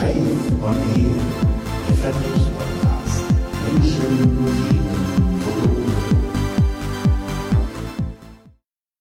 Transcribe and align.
Live 0.00 0.62
on 0.62 0.76
Air, 0.94 1.16
der 1.88 1.96
Vertriebspodcast. 1.96 3.24
Menschen. 3.64 4.38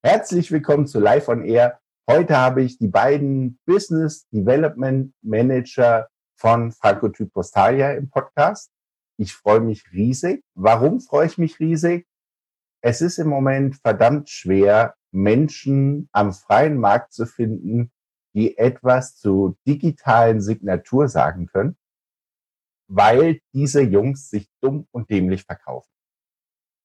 Herzlich 0.01 0.51
willkommen 0.51 0.87
zu 0.87 0.99
Live 0.99 1.27
on 1.27 1.45
Air. 1.45 1.79
Heute 2.09 2.35
habe 2.35 2.63
ich 2.63 2.79
die 2.79 2.87
beiden 2.87 3.59
Business 3.67 4.27
Development 4.29 5.13
Manager 5.21 6.07
von 6.35 6.71
Frankotyp 6.71 7.31
Postalia 7.31 7.91
im 7.91 8.09
Podcast. 8.09 8.71
Ich 9.17 9.33
freue 9.33 9.59
mich 9.59 9.83
riesig. 9.93 10.43
Warum 10.55 10.99
freue 10.99 11.27
ich 11.27 11.37
mich 11.37 11.59
riesig? 11.59 12.07
Es 12.81 13.01
ist 13.01 13.19
im 13.19 13.27
Moment 13.27 13.75
verdammt 13.75 14.31
schwer, 14.31 14.95
Menschen 15.11 16.09
am 16.11 16.33
freien 16.33 16.79
Markt 16.79 17.13
zu 17.13 17.27
finden, 17.27 17.91
die 18.37 18.55
etwas 18.59 19.17
zu 19.17 19.57
digitalen 19.65 20.41
Signatur 20.41 21.07
sagen 21.07 21.47
können, 21.47 21.75
weil 22.87 23.41
diese 23.51 23.81
Jungs 23.81 24.29
sich 24.29 24.47
dumm 24.61 24.87
und 24.91 25.09
dämlich 25.09 25.43
verkaufen. 25.43 25.89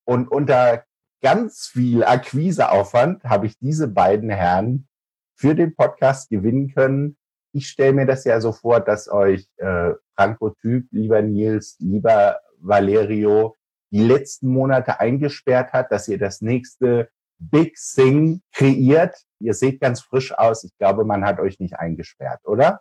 Und 0.05 0.29
unter 0.29 0.85
ganz 1.21 1.67
viel 1.67 2.05
Akquiseaufwand 2.05 3.25
habe 3.25 3.45
ich 3.45 3.59
diese 3.59 3.87
beiden 3.87 4.31
Herren 4.31 4.89
für 5.35 5.55
den 5.55 5.77
Podcast 5.77 6.31
gewinnen 6.31 6.73
können. 6.73 7.19
Ich 7.53 7.69
stelle 7.69 7.93
mir 7.93 8.07
das 8.07 8.25
ja 8.25 8.41
so 8.41 8.53
vor, 8.53 8.81
dass 8.81 9.11
euch 9.11 9.47
äh, 9.59 9.93
Franco 10.17 10.51
Typ, 10.51 10.87
lieber 10.91 11.21
Nils, 11.21 11.77
lieber 11.81 12.41
Valerio, 12.61 13.57
die 13.91 14.03
letzten 14.03 14.49
Monate 14.49 15.01
eingesperrt 15.01 15.75
hat, 15.75 15.93
dass 15.93 16.09
ihr 16.09 16.19
das 16.19 16.41
nächste 16.41 17.11
Big 17.51 17.77
Thing 17.95 18.43
kreiert. 18.53 19.17
Ihr 19.41 19.55
seht 19.55 19.81
ganz 19.81 20.01
frisch 20.01 20.33
aus. 20.33 20.65
Ich 20.65 20.77
glaube, 20.79 21.05
man 21.05 21.25
hat 21.25 21.41
euch 21.41 21.59
nicht 21.59 21.75
eingesperrt, 21.75 22.41
oder? 22.45 22.81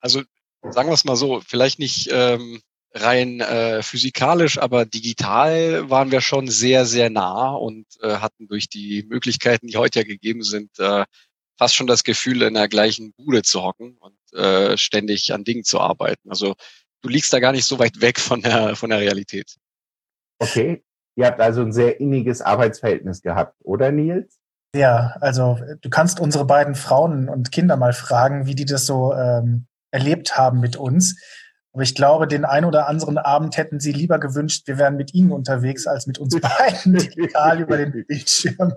Also 0.00 0.22
sagen 0.70 0.88
wir 0.88 0.94
es 0.94 1.04
mal 1.04 1.16
so, 1.16 1.40
vielleicht 1.40 1.78
nicht 1.78 2.08
ähm, 2.12 2.60
rein 2.94 3.40
äh, 3.40 3.82
physikalisch, 3.82 4.58
aber 4.58 4.84
digital 4.84 5.88
waren 5.88 6.10
wir 6.10 6.20
schon 6.20 6.48
sehr, 6.48 6.84
sehr 6.84 7.10
nah 7.10 7.52
und 7.52 7.86
äh, 8.02 8.16
hatten 8.16 8.48
durch 8.48 8.68
die 8.68 9.04
Möglichkeiten, 9.08 9.66
die 9.66 9.76
heute 9.76 10.00
ja 10.00 10.04
gegeben 10.04 10.42
sind, 10.42 10.78
äh, 10.78 11.04
fast 11.56 11.74
schon 11.74 11.86
das 11.86 12.04
Gefühl, 12.04 12.42
in 12.42 12.54
der 12.54 12.68
gleichen 12.68 13.12
Bude 13.14 13.42
zu 13.42 13.62
hocken 13.62 13.96
und 13.98 14.38
äh, 14.38 14.76
ständig 14.76 15.32
an 15.32 15.44
Dingen 15.44 15.64
zu 15.64 15.80
arbeiten. 15.80 16.28
Also 16.28 16.54
du 17.02 17.08
liegst 17.08 17.32
da 17.32 17.40
gar 17.40 17.52
nicht 17.52 17.66
so 17.66 17.78
weit 17.78 18.00
weg 18.00 18.18
von 18.18 18.42
der, 18.42 18.76
von 18.76 18.90
der 18.90 19.00
Realität. 19.00 19.56
Okay. 20.38 20.82
Ihr 21.16 21.26
habt 21.26 21.40
also 21.40 21.62
ein 21.62 21.72
sehr 21.72 22.00
inniges 22.00 22.40
Arbeitsverhältnis 22.40 23.22
gehabt, 23.22 23.54
oder 23.62 23.92
Nils? 23.92 24.38
Ja, 24.74 25.14
also 25.20 25.58
du 25.82 25.90
kannst 25.90 26.18
unsere 26.18 26.46
beiden 26.46 26.74
Frauen 26.74 27.28
und 27.28 27.52
Kinder 27.52 27.76
mal 27.76 27.92
fragen, 27.92 28.46
wie 28.46 28.54
die 28.54 28.64
das 28.64 28.86
so 28.86 29.12
ähm, 29.12 29.66
erlebt 29.90 30.36
haben 30.36 30.60
mit 30.60 30.76
uns. 30.76 31.16
Aber 31.74 31.82
ich 31.82 31.94
glaube, 31.94 32.26
den 32.26 32.44
ein 32.44 32.66
oder 32.66 32.86
anderen 32.86 33.16
Abend 33.16 33.56
hätten 33.56 33.80
sie 33.80 33.92
lieber 33.92 34.18
gewünscht, 34.18 34.66
wir 34.66 34.76
wären 34.76 34.96
mit 34.96 35.14
ihnen 35.14 35.32
unterwegs, 35.32 35.86
als 35.86 36.06
mit 36.06 36.18
uns 36.18 36.38
beiden 36.40 36.96
digital 36.96 37.60
über 37.60 37.76
den 37.76 37.92
Bildschirm. 37.92 38.72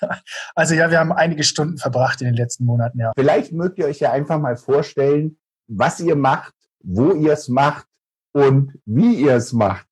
Also 0.54 0.74
ja, 0.74 0.90
wir 0.90 0.98
haben 0.98 1.12
einige 1.12 1.44
Stunden 1.44 1.78
verbracht 1.78 2.20
in 2.20 2.26
den 2.26 2.34
letzten 2.34 2.66
Monaten, 2.66 3.00
ja. 3.00 3.12
Vielleicht 3.16 3.52
mögt 3.52 3.78
ihr 3.78 3.86
euch 3.86 4.00
ja 4.00 4.12
einfach 4.12 4.38
mal 4.38 4.56
vorstellen, 4.56 5.38
was 5.66 5.98
ihr 6.00 6.14
macht, 6.14 6.52
wo 6.82 7.12
ihr 7.12 7.32
es 7.32 7.48
macht 7.48 7.86
und 8.32 8.78
wie 8.84 9.14
ihr 9.14 9.34
es 9.34 9.52
macht. 9.52 9.86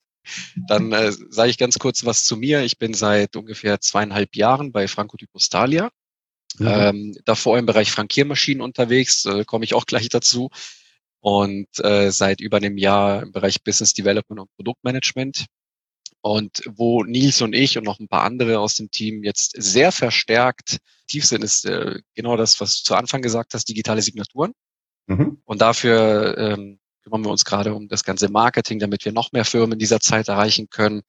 Dann 0.69 0.93
äh, 0.93 1.13
sage 1.13 1.51
ich 1.51 1.59
ganz 1.59 1.79
kurz 1.79 2.05
was 2.05 2.25
zu 2.25 2.37
mir. 2.37 2.63
Ich 2.63 2.79
bin 2.79 2.95
seit 2.95 3.37
ungefähr 3.37 3.81
zweieinhalb 3.81 4.37
Jahren 4.37 4.73
bei 4.73 4.89
Franco 4.89 5.17
di 5.17 5.27
Postalia. 5.27 5.91
Mhm. 6.59 6.67
Ähm, 6.67 7.17
davor 7.25 7.59
im 7.59 7.67
Bereich 7.67 7.91
Frankiermaschinen 7.91 8.61
unterwegs, 8.61 9.25
äh, 9.25 9.45
komme 9.45 9.65
ich 9.65 9.75
auch 9.75 9.87
gleich 9.87 10.09
dazu. 10.09 10.51
Und 11.21 11.69
äh, 11.79 12.11
seit 12.11 12.41
über 12.41 12.57
einem 12.57 12.79
Jahr 12.79 13.23
im 13.23 13.33
Bereich 13.33 13.63
Business 13.63 13.95
Development 13.95 14.41
und 14.41 14.55
Produktmanagement. 14.57 15.47
Und 16.21 16.63
wo 16.67 17.03
Nils 17.03 17.43
und 17.43 17.53
ich 17.53 17.79
und 17.79 17.85
noch 17.85 17.99
ein 17.99 18.09
paar 18.09 18.23
andere 18.23 18.61
aus 18.61 18.77
dem 18.77 18.91
Team 18.91 19.25
jetzt 19.25 19.55
sehr 19.57 19.91
verstärkt 19.91 20.79
tief 21.09 21.27
sind, 21.27 21.43
ist 21.43 21.65
äh, 21.65 22.01
genau 22.15 22.37
das, 22.37 22.61
was 22.61 22.79
du 22.79 22.85
zu 22.85 22.95
Anfang 22.95 23.23
gesagt 23.23 23.55
hast, 23.55 23.69
digitale 23.69 24.03
Signaturen. 24.03 24.53
Mhm. 25.07 25.43
Und 25.45 25.61
dafür 25.61 26.39
ähm, 26.39 26.79
kümmern 27.03 27.25
wir 27.25 27.31
uns 27.31 27.45
gerade 27.45 27.75
um 27.75 27.89
das 27.89 28.05
ganze 28.05 28.29
Marketing, 28.31 28.79
damit 28.79 29.05
wir 29.05 29.13
noch 29.13 29.33
mehr 29.33 29.45
Firmen 29.45 29.73
in 29.73 29.79
dieser 29.79 30.01
Zeit 30.01 30.29
erreichen 30.29 30.69
können 30.71 31.03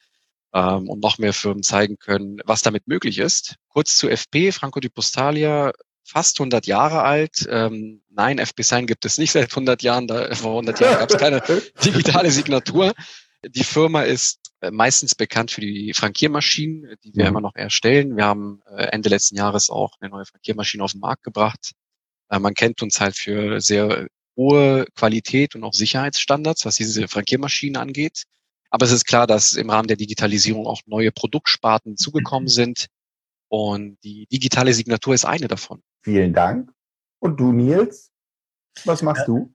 ähm, 0.54 0.90
und 0.90 1.02
noch 1.02 1.18
mehr 1.18 1.34
Firmen 1.34 1.64
zeigen 1.64 1.98
können, 1.98 2.40
was 2.46 2.62
damit 2.62 2.88
möglich 2.88 3.20
ist. 3.20 3.56
Kurz 3.68 3.98
zu 3.98 4.10
FP, 4.10 4.52
Franco 4.52 4.80
di 4.80 4.90
Postalia, 4.90 5.72
fast 6.04 6.40
100 6.40 6.68
Jahre 6.68 7.04
alt. 7.04 7.48
Ähm, 7.50 8.02
nein, 8.10 8.40
FP 8.40 8.64
Sign 8.64 8.88
gibt 8.88 9.06
es 9.06 9.18
nicht 9.18 9.32
seit 9.32 9.52
100 9.52 9.82
Jahren. 9.84 10.08
Da, 10.08 10.34
vor 10.36 10.52
100 10.52 10.80
Jahren 10.80 11.00
gab 11.00 11.10
es 11.10 11.18
keine 11.18 11.42
digitale 11.84 12.32
Signatur. 12.32 12.94
Die 13.46 13.64
Firma 13.64 14.04
ist 14.04 14.40
äh, 14.62 14.72
meistens 14.72 15.16
bekannt 15.16 15.52
für 15.52 15.62
die 15.62 15.94
Frankiermaschinen, 15.94 16.96
die 17.04 17.16
wir 17.16 17.26
mhm. 17.26 17.30
immer 17.30 17.42
noch 17.42 17.56
erstellen. 17.56 18.16
Wir 18.16 18.26
haben 18.26 18.62
äh, 18.70 18.86
Ende 18.86 19.10
letzten 19.10 19.36
Jahres 19.36 19.70
auch 19.70 19.94
eine 20.00 20.10
neue 20.10 20.26
Frankiermaschine 20.26 20.84
auf 20.84 20.92
den 20.92 21.02
Markt 21.02 21.24
gebracht. 21.24 21.72
Äh, 22.30 22.40
man 22.40 22.54
kennt 22.54 22.82
uns 22.82 23.00
halt 23.00 23.18
für 23.18 23.60
sehr 23.60 24.08
hohe 24.36 24.86
Qualität 24.96 25.56
und 25.56 25.64
auch 25.64 25.74
Sicherheitsstandards, 25.74 26.66
was 26.66 26.76
diese 26.76 27.08
Frankiermaschinen 27.08 27.78
angeht. 27.78 28.24
Aber 28.70 28.86
es 28.86 28.92
ist 28.92 29.06
klar, 29.06 29.28
dass 29.28 29.54
im 29.54 29.70
Rahmen 29.70 29.88
der 29.88 29.98
Digitalisierung 29.98 30.66
auch 30.66 30.82
neue 30.86 31.12
Produktsparten 31.12 31.98
zugekommen 31.98 32.46
mhm. 32.46 32.50
sind. 32.50 32.88
Und 33.48 33.98
die 34.04 34.26
digitale 34.32 34.74
Signatur 34.74 35.14
ist 35.14 35.26
eine 35.26 35.48
davon. 35.48 35.84
Vielen 36.02 36.34
Dank. 36.34 36.72
Und 37.20 37.40
du, 37.40 37.52
Nils? 37.52 38.10
Was 38.86 39.04
machst 39.04 39.28
du? 39.28 39.54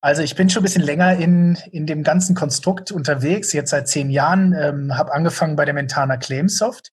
Also 0.00 0.22
ich 0.22 0.34
bin 0.34 0.50
schon 0.50 0.60
ein 0.60 0.64
bisschen 0.64 0.82
länger 0.82 1.16
in, 1.16 1.56
in 1.70 1.86
dem 1.86 2.02
ganzen 2.02 2.34
Konstrukt 2.34 2.90
unterwegs, 2.90 3.52
jetzt 3.52 3.70
seit 3.70 3.88
zehn 3.88 4.10
Jahren, 4.10 4.52
ähm, 4.52 4.96
habe 4.96 5.12
angefangen 5.12 5.56
bei 5.56 5.64
der 5.64 5.74
Mentana 5.74 6.16
Claimsoft. 6.16 6.90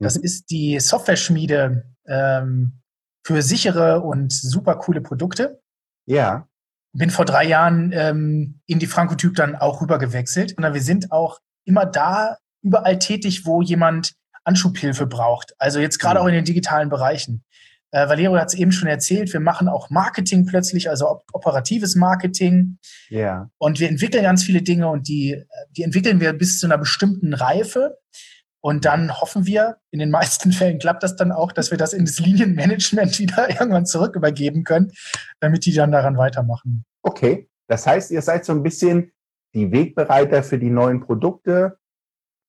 Das 0.00 0.16
mhm. 0.16 0.24
ist 0.24 0.50
die 0.50 0.80
Software-Schmiede 0.80 1.84
ähm, 2.06 2.80
für 3.24 3.42
sichere 3.42 4.00
und 4.00 4.32
super 4.32 4.76
coole 4.76 5.00
Produkte. 5.00 5.62
Ja 6.06 6.48
bin 6.94 7.10
vor 7.10 7.24
drei 7.24 7.44
Jahren 7.44 7.92
ähm, 7.92 8.60
in 8.66 8.78
die 8.78 8.86
Frankotyp 8.86 9.34
dann 9.34 9.56
auch 9.56 9.82
rübergewechselt. 9.82 10.56
Und 10.56 10.62
wir 10.62 10.80
sind 10.80 11.12
auch 11.12 11.40
immer 11.64 11.86
da 11.86 12.38
überall 12.62 12.98
tätig, 12.98 13.44
wo 13.44 13.60
jemand 13.62 14.12
Anschubhilfe 14.44 15.06
braucht. 15.06 15.54
Also 15.58 15.80
jetzt 15.80 15.98
gerade 15.98 16.20
mhm. 16.20 16.24
auch 16.24 16.28
in 16.28 16.34
den 16.34 16.44
digitalen 16.44 16.88
Bereichen. 16.88 17.44
Äh, 17.90 18.08
Valerio 18.08 18.38
hat 18.38 18.48
es 18.48 18.54
eben 18.54 18.72
schon 18.72 18.88
erzählt, 18.88 19.32
wir 19.32 19.40
machen 19.40 19.68
auch 19.68 19.90
Marketing 19.90 20.46
plötzlich, 20.46 20.88
also 20.88 21.08
op 21.08 21.24
operatives 21.32 21.94
Marketing. 21.96 22.78
Ja. 23.08 23.18
Yeah. 23.18 23.50
Und 23.58 23.80
wir 23.80 23.88
entwickeln 23.88 24.22
ganz 24.22 24.44
viele 24.44 24.62
Dinge 24.62 24.88
und 24.88 25.08
die, 25.08 25.42
die 25.76 25.82
entwickeln 25.82 26.20
wir 26.20 26.32
bis 26.32 26.58
zu 26.58 26.66
einer 26.66 26.78
bestimmten 26.78 27.34
Reife. 27.34 27.98
Und 28.64 28.86
dann 28.86 29.20
hoffen 29.20 29.44
wir, 29.44 29.76
in 29.90 29.98
den 29.98 30.10
meisten 30.10 30.50
Fällen 30.52 30.78
klappt 30.78 31.02
das 31.02 31.16
dann 31.16 31.32
auch, 31.32 31.52
dass 31.52 31.70
wir 31.70 31.76
das 31.76 31.92
in 31.92 32.06
das 32.06 32.18
Linienmanagement 32.18 33.18
wieder 33.18 33.50
irgendwann 33.50 33.84
zurück 33.84 34.16
übergeben 34.16 34.64
können, 34.64 34.90
damit 35.40 35.66
die 35.66 35.74
dann 35.74 35.92
daran 35.92 36.16
weitermachen. 36.16 36.86
Okay, 37.02 37.46
das 37.66 37.86
heißt, 37.86 38.10
ihr 38.10 38.22
seid 38.22 38.46
so 38.46 38.52
ein 38.52 38.62
bisschen 38.62 39.12
die 39.52 39.70
Wegbereiter 39.70 40.42
für 40.42 40.58
die 40.58 40.70
neuen 40.70 41.02
Produkte, 41.02 41.76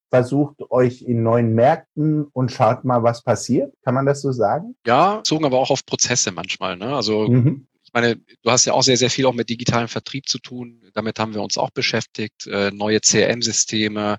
versucht 0.09 0.61
euch 0.69 1.01
in 1.01 1.21
neuen 1.21 1.53
Märkten 1.53 2.23
und 2.31 2.49
schaut 2.49 2.85
mal, 2.85 3.03
was 3.03 3.21
passiert. 3.21 3.73
Kann 3.83 3.93
man 3.93 4.05
das 4.05 4.21
so 4.21 4.31
sagen? 4.31 4.77
Ja, 4.87 5.17
bezogen 5.17 5.43
aber 5.43 5.59
auch 5.59 5.69
auf 5.69 5.85
Prozesse 5.85 6.31
manchmal. 6.31 6.77
Ne? 6.77 6.95
Also 6.95 7.27
mhm. 7.27 7.67
ich 7.83 7.91
meine, 7.91 8.15
du 8.15 8.51
hast 8.51 8.63
ja 8.63 8.71
auch 8.71 8.83
sehr, 8.83 8.95
sehr 8.95 9.09
viel 9.09 9.25
auch 9.25 9.33
mit 9.33 9.49
digitalem 9.49 9.89
Vertrieb 9.89 10.29
zu 10.29 10.39
tun. 10.39 10.81
Damit 10.93 11.19
haben 11.19 11.33
wir 11.33 11.41
uns 11.41 11.57
auch 11.57 11.71
beschäftigt. 11.71 12.47
Äh, 12.47 12.71
neue 12.71 13.01
CRM-Systeme, 13.01 14.17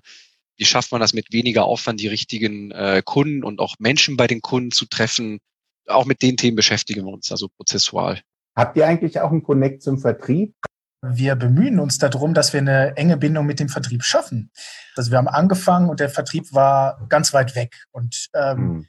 wie 0.57 0.65
schafft 0.65 0.91
man 0.91 1.01
das 1.01 1.13
mit 1.13 1.31
weniger 1.31 1.65
Aufwand, 1.65 2.01
die 2.01 2.07
richtigen 2.07 2.71
äh, 2.71 3.01
Kunden 3.05 3.43
und 3.43 3.59
auch 3.59 3.75
Menschen 3.79 4.17
bei 4.17 4.27
den 4.27 4.41
Kunden 4.41 4.71
zu 4.71 4.85
treffen? 4.85 5.39
Auch 5.87 6.05
mit 6.05 6.21
den 6.21 6.35
Themen 6.35 6.55
beschäftigen 6.55 7.05
wir 7.05 7.13
uns, 7.13 7.31
also 7.31 7.47
prozessual. 7.47 8.21
Habt 8.55 8.75
ihr 8.75 8.87
eigentlich 8.87 9.19
auch 9.19 9.31
einen 9.31 9.43
Connect 9.43 9.83
zum 9.83 9.99
Vertrieb? 9.99 10.55
Wir 11.03 11.35
bemühen 11.35 11.79
uns 11.79 11.99
darum, 11.99 12.33
dass 12.33 12.53
wir 12.53 12.59
eine 12.59 12.97
enge 12.97 13.17
Bindung 13.17 13.45
mit 13.45 13.59
dem 13.59 13.69
Vertrieb 13.69 14.03
schaffen. 14.03 14.51
Also 14.95 15.11
wir 15.11 15.19
haben 15.19 15.27
angefangen 15.27 15.89
und 15.89 15.99
der 15.99 16.09
Vertrieb 16.09 16.51
war 16.53 17.05
ganz 17.07 17.33
weit 17.33 17.55
weg. 17.55 17.85
Und 17.91 18.29
ähm, 18.33 18.57
hm. 18.57 18.87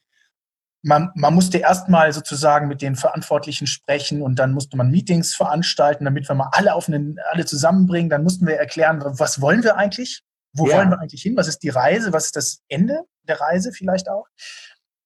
man, 0.83 1.11
man 1.15 1.35
musste 1.35 1.59
erstmal 1.59 2.15
sozusagen 2.15 2.67
mit 2.67 2.81
den 2.81 2.97
Verantwortlichen 2.97 3.67
sprechen 3.67 4.23
und 4.23 4.39
dann 4.39 4.53
musste 4.53 4.79
man 4.79 4.91
Meetings 4.91 5.37
veranstalten, 5.37 6.07
damit 6.07 6.29
wir 6.29 6.35
mal 6.35 6.49
alle 6.53 6.75
auf 6.75 6.89
einen, 6.89 7.19
alle 7.31 7.45
zusammenbringen. 7.45 8.09
Dann 8.09 8.23
mussten 8.23 8.47
wir 8.47 8.57
erklären, 8.57 9.03
was 9.05 9.43
wollen 9.43 9.63
wir 9.63 9.77
eigentlich? 9.77 10.23
Wo 10.53 10.69
ja. 10.69 10.77
wollen 10.77 10.91
wir 10.91 11.01
eigentlich 11.01 11.23
hin? 11.23 11.37
Was 11.37 11.49
ist 11.49 11.63
die 11.63 11.69
Reise? 11.69 12.13
Was 12.13 12.27
ist 12.27 12.37
das 12.37 12.63
Ende 12.69 13.03
der 13.23 13.41
Reise 13.41 13.73
vielleicht 13.73 14.09
auch? 14.09 14.27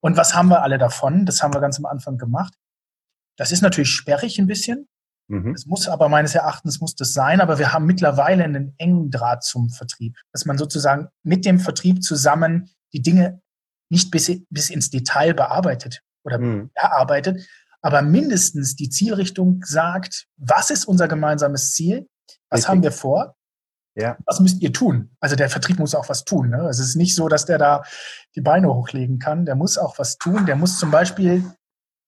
Und 0.00 0.16
was 0.16 0.34
haben 0.34 0.48
wir 0.48 0.62
alle 0.62 0.78
davon? 0.78 1.26
Das 1.26 1.42
haben 1.42 1.54
wir 1.54 1.60
ganz 1.60 1.78
am 1.78 1.86
Anfang 1.86 2.18
gemacht. 2.18 2.54
Das 3.36 3.52
ist 3.52 3.62
natürlich 3.62 3.90
sperrig 3.90 4.38
ein 4.38 4.46
bisschen. 4.46 4.88
Mhm. 5.28 5.54
Es 5.54 5.66
muss 5.66 5.88
aber 5.88 6.08
meines 6.08 6.34
Erachtens 6.34 6.80
muss 6.80 6.94
das 6.94 7.12
sein, 7.12 7.40
aber 7.40 7.58
wir 7.58 7.72
haben 7.72 7.86
mittlerweile 7.86 8.44
einen 8.44 8.74
engen 8.78 9.10
Draht 9.10 9.44
zum 9.44 9.70
Vertrieb, 9.70 10.16
dass 10.32 10.44
man 10.44 10.58
sozusagen 10.58 11.08
mit 11.22 11.44
dem 11.44 11.58
Vertrieb 11.58 12.02
zusammen 12.02 12.70
die 12.92 13.02
Dinge 13.02 13.40
nicht 13.88 14.10
bis, 14.10 14.30
bis 14.50 14.70
ins 14.70 14.90
Detail 14.90 15.34
bearbeitet 15.34 16.02
oder 16.24 16.38
mhm. 16.38 16.70
erarbeitet, 16.74 17.46
aber 17.82 18.02
mindestens 18.02 18.76
die 18.76 18.88
Zielrichtung 18.88 19.62
sagt, 19.64 20.26
was 20.36 20.70
ist 20.70 20.84
unser 20.84 21.08
gemeinsames 21.08 21.72
Ziel 21.72 22.08
Was 22.48 22.58
Richtig. 22.58 22.68
haben 22.68 22.82
wir 22.82 22.92
vor? 22.92 23.36
Ja. 23.94 24.16
Was 24.24 24.40
müsst 24.40 24.62
ihr 24.62 24.72
tun? 24.72 25.10
Also 25.20 25.36
der 25.36 25.50
Vertrieb 25.50 25.78
muss 25.78 25.94
auch 25.94 26.08
was 26.08 26.24
tun. 26.24 26.50
Ne? 26.50 26.66
Es 26.68 26.78
ist 26.78 26.96
nicht 26.96 27.14
so, 27.14 27.28
dass 27.28 27.44
der 27.44 27.58
da 27.58 27.82
die 28.34 28.40
Beine 28.40 28.72
hochlegen 28.72 29.18
kann. 29.18 29.44
Der 29.44 29.54
muss 29.54 29.76
auch 29.76 29.98
was 29.98 30.16
tun. 30.16 30.46
Der 30.46 30.56
muss 30.56 30.78
zum 30.78 30.90
Beispiel 30.90 31.44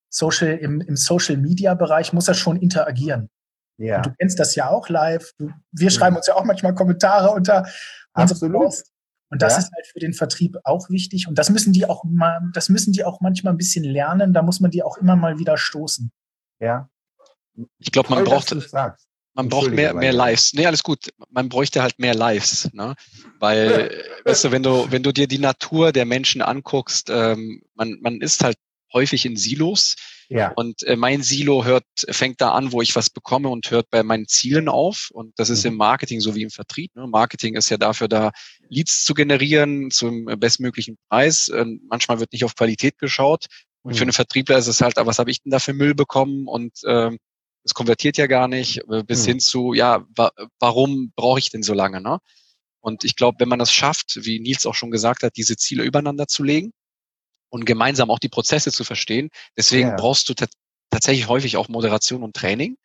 Social, 0.08 0.56
im, 0.56 0.80
im 0.80 0.96
Social 0.96 1.36
Media 1.36 1.74
Bereich 1.74 2.12
muss 2.12 2.28
er 2.28 2.34
schon 2.34 2.56
interagieren. 2.56 3.28
Ja. 3.76 3.96
Und 3.96 4.06
du 4.06 4.14
kennst 4.18 4.38
das 4.38 4.54
ja 4.54 4.70
auch 4.70 4.88
live. 4.88 5.32
Du, 5.38 5.50
wir 5.72 5.90
schreiben 5.90 6.16
uns 6.16 6.26
ja 6.26 6.36
auch 6.36 6.44
manchmal 6.44 6.74
Kommentare 6.74 7.30
unter 7.30 7.66
unsere 8.14 8.50
Post. 8.50 8.90
Und 9.30 9.42
das 9.42 9.54
ja. 9.54 9.58
ist 9.58 9.72
halt 9.74 9.86
für 9.88 9.98
den 9.98 10.12
Vertrieb 10.12 10.56
auch 10.64 10.88
wichtig. 10.90 11.26
Und 11.26 11.38
das 11.38 11.50
müssen 11.50 11.72
die 11.72 11.86
auch 11.86 12.04
mal, 12.04 12.40
das 12.52 12.68
müssen 12.68 12.92
die 12.92 13.04
auch 13.04 13.20
manchmal 13.20 13.52
ein 13.52 13.56
bisschen 13.56 13.84
lernen. 13.84 14.32
Da 14.32 14.42
muss 14.42 14.60
man 14.60 14.70
die 14.70 14.82
auch 14.82 14.96
immer 14.96 15.16
mal 15.16 15.38
wieder 15.38 15.56
stoßen. 15.56 16.12
Ja. 16.60 16.88
Ich 17.78 17.90
glaube, 17.90 18.10
man 18.10 18.24
braucht, 18.24 18.54
man 19.34 19.48
braucht 19.48 19.70
mehr, 19.72 19.94
mehr 19.94 20.12
Lives. 20.12 20.54
Nee, 20.54 20.66
alles 20.66 20.82
gut. 20.82 21.12
Man 21.30 21.48
bräuchte 21.48 21.82
halt 21.82 21.98
mehr 21.98 22.14
Lives, 22.14 22.72
ne? 22.72 22.94
Weil, 23.40 24.04
weißt 24.24 24.44
du, 24.44 24.52
wenn 24.52 24.62
du, 24.62 24.90
wenn 24.90 25.02
du 25.02 25.12
dir 25.12 25.26
die 25.26 25.38
Natur 25.38 25.92
der 25.92 26.04
Menschen 26.04 26.40
anguckst, 26.40 27.10
ähm, 27.10 27.62
man, 27.74 27.98
man 28.00 28.20
ist 28.20 28.44
halt 28.44 28.56
häufig 28.92 29.26
in 29.26 29.36
Silos. 29.36 29.96
Ja. 30.28 30.52
Und 30.52 30.84
äh, 30.84 30.96
mein 30.96 31.22
Silo 31.22 31.64
hört, 31.64 31.84
fängt 32.08 32.40
da 32.40 32.52
an, 32.52 32.72
wo 32.72 32.80
ich 32.80 32.96
was 32.96 33.10
bekomme 33.10 33.50
und 33.50 33.70
hört 33.70 33.90
bei 33.90 34.02
meinen 34.02 34.26
Zielen 34.26 34.68
auf. 34.68 35.10
Und 35.12 35.38
das 35.38 35.50
ist 35.50 35.64
mhm. 35.64 35.72
im 35.72 35.76
Marketing 35.76 36.20
so 36.20 36.34
wie 36.34 36.42
im 36.42 36.50
Vertrieb. 36.50 36.94
Ne? 36.94 37.06
Marketing 37.06 37.56
ist 37.56 37.68
ja 37.68 37.76
dafür 37.76 38.08
da, 38.08 38.30
Leads 38.68 39.04
zu 39.04 39.14
generieren 39.14 39.90
zum 39.90 40.24
bestmöglichen 40.24 40.96
Preis. 41.08 41.48
Und 41.48 41.82
manchmal 41.88 42.20
wird 42.20 42.32
nicht 42.32 42.44
auf 42.44 42.54
Qualität 42.54 42.98
geschaut. 42.98 43.46
Und 43.82 43.92
mhm. 43.92 43.96
für 43.96 44.02
einen 44.02 44.12
Vertriebler 44.12 44.56
ist 44.56 44.68
es 44.68 44.80
halt, 44.80 44.96
was 44.96 45.18
habe 45.18 45.30
ich 45.30 45.42
denn 45.42 45.50
da 45.50 45.58
für 45.58 45.74
Müll 45.74 45.94
bekommen? 45.94 46.46
Und 46.46 46.72
ähm, 46.86 47.18
es 47.64 47.74
konvertiert 47.74 48.16
ja 48.16 48.26
gar 48.26 48.48
nicht, 48.48 48.82
äh, 48.90 49.02
bis 49.02 49.22
mhm. 49.22 49.26
hin 49.26 49.40
zu, 49.40 49.72
ja, 49.72 50.06
wa 50.14 50.30
warum 50.58 51.12
brauche 51.16 51.38
ich 51.38 51.50
denn 51.50 51.62
so 51.62 51.74
lange? 51.74 52.00
Ne? 52.00 52.18
Und 52.80 53.04
ich 53.04 53.16
glaube, 53.16 53.40
wenn 53.40 53.48
man 53.48 53.58
das 53.58 53.72
schafft, 53.72 54.18
wie 54.22 54.40
Nils 54.40 54.66
auch 54.66 54.74
schon 54.74 54.90
gesagt 54.90 55.22
hat, 55.22 55.36
diese 55.36 55.56
Ziele 55.56 55.84
übereinander 55.84 56.26
zu 56.28 56.42
legen, 56.42 56.72
und 57.54 57.66
gemeinsam 57.66 58.10
auch 58.10 58.18
die 58.18 58.28
Prozesse 58.28 58.72
zu 58.72 58.82
verstehen. 58.82 59.30
Deswegen 59.56 59.90
ja. 59.90 59.94
brauchst 59.94 60.28
du 60.28 60.34
tatsächlich 60.90 61.28
häufig 61.28 61.56
auch 61.56 61.68
Moderation 61.68 62.24
und 62.24 62.34
Training. 62.34 62.76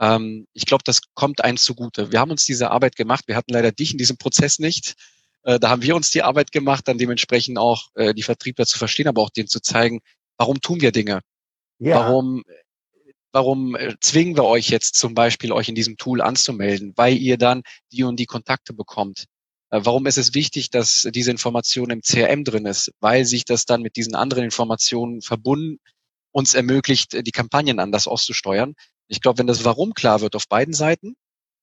Ähm, 0.00 0.46
ich 0.54 0.64
glaube, 0.64 0.84
das 0.84 1.02
kommt 1.12 1.44
eins 1.44 1.64
zugute. 1.64 2.12
Wir 2.12 2.20
haben 2.20 2.30
uns 2.30 2.46
diese 2.46 2.70
Arbeit 2.70 2.96
gemacht. 2.96 3.24
Wir 3.28 3.36
hatten 3.36 3.52
leider 3.52 3.72
dich 3.72 3.92
in 3.92 3.98
diesem 3.98 4.16
Prozess 4.16 4.58
nicht. 4.58 4.94
Äh, 5.42 5.60
da 5.60 5.68
haben 5.68 5.82
wir 5.82 5.94
uns 5.94 6.10
die 6.12 6.22
Arbeit 6.22 6.50
gemacht, 6.50 6.88
dann 6.88 6.96
dementsprechend 6.96 7.58
auch 7.58 7.88
äh, 7.94 8.14
die 8.14 8.22
Vertriebler 8.22 8.64
zu 8.64 8.78
verstehen, 8.78 9.06
aber 9.06 9.20
auch 9.20 9.28
denen 9.28 9.48
zu 9.48 9.60
zeigen, 9.60 10.00
warum 10.38 10.62
tun 10.62 10.80
wir 10.80 10.92
Dinge? 10.92 11.20
Ja. 11.78 11.96
Warum, 11.96 12.42
warum 13.36 13.76
äh, 13.76 13.94
zwingen 14.00 14.34
wir 14.34 14.44
euch 14.44 14.70
jetzt 14.70 14.94
zum 14.94 15.12
Beispiel, 15.12 15.52
euch 15.52 15.68
in 15.68 15.74
diesem 15.74 15.98
Tool 15.98 16.22
anzumelden? 16.22 16.94
Weil 16.96 17.18
ihr 17.18 17.36
dann 17.36 17.62
die 17.92 18.02
und 18.02 18.18
die 18.18 18.24
Kontakte 18.24 18.72
bekommt. 18.72 19.26
Äh, 19.70 19.80
warum 19.84 20.06
ist 20.06 20.16
es 20.16 20.32
wichtig, 20.32 20.70
dass 20.70 21.06
diese 21.12 21.30
Information 21.30 21.90
im 21.90 22.00
CRM 22.00 22.44
drin 22.44 22.64
ist? 22.64 22.92
Weil 23.00 23.26
sich 23.26 23.44
das 23.44 23.66
dann 23.66 23.82
mit 23.82 23.96
diesen 23.96 24.14
anderen 24.14 24.42
Informationen 24.42 25.20
verbunden 25.20 25.78
uns 26.32 26.54
ermöglicht, 26.54 27.12
die 27.26 27.30
Kampagnen 27.30 27.78
anders 27.78 28.06
auszusteuern. 28.06 28.74
Ich 29.08 29.20
glaube, 29.20 29.38
wenn 29.38 29.46
das 29.46 29.64
Warum 29.64 29.92
klar 29.92 30.22
wird 30.22 30.34
auf 30.34 30.48
beiden 30.48 30.74
Seiten, 30.74 31.14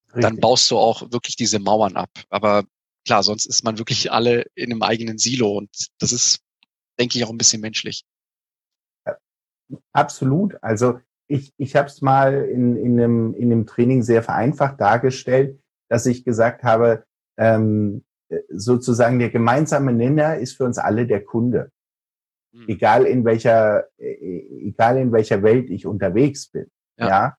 Richtig. 0.08 0.22
dann 0.22 0.40
baust 0.40 0.70
du 0.70 0.78
auch 0.78 1.12
wirklich 1.12 1.36
diese 1.36 1.60
Mauern 1.60 1.96
ab. 1.96 2.10
Aber 2.30 2.66
klar, 3.06 3.24
sonst 3.24 3.46
ist 3.46 3.64
man 3.64 3.80
wirklich 3.80 4.12
alle 4.12 4.46
in 4.56 4.72
einem 4.72 4.84
eigenen 4.84 5.18
Silo 5.18 5.58
und 5.58 5.70
das 6.00 6.12
ist, 6.12 6.40
denke 7.00 7.18
ich, 7.18 7.26
auch 7.26 7.30
ein 7.30 7.38
bisschen 7.38 7.62
menschlich. 7.62 8.04
Absolut. 9.92 10.56
Also 10.64 11.00
ich, 11.34 11.52
ich 11.58 11.76
habe 11.76 11.88
es 11.88 12.02
mal 12.02 12.46
in, 12.46 12.76
in, 12.76 13.00
einem, 13.00 13.34
in 13.34 13.52
einem 13.52 13.66
Training 13.66 14.04
sehr 14.04 14.22
vereinfacht 14.22 14.80
dargestellt, 14.80 15.60
dass 15.90 16.06
ich 16.06 16.24
gesagt 16.24 16.64
habe, 16.64 17.06
ähm, 17.38 18.04
sozusagen 18.50 19.18
der 19.18 19.32
gemeinsame 19.32 19.94
Nenner 19.94 20.38
ist 20.38 20.58
für 20.58 20.66
uns 20.66 20.78
alle 20.78 21.08
der 21.08 21.24
Kunde. 21.24 21.72
Mhm. 22.54 22.66
Egal 22.68 23.06
in 23.06 23.26
welcher, 23.26 23.88
äh, 23.98 24.14
egal 24.68 24.98
in 24.98 25.12
welcher 25.12 25.42
Welt 25.42 25.72
ich 25.72 25.88
unterwegs 25.88 26.50
bin. 26.50 26.68
Ja. 26.98 27.08
ja. 27.08 27.38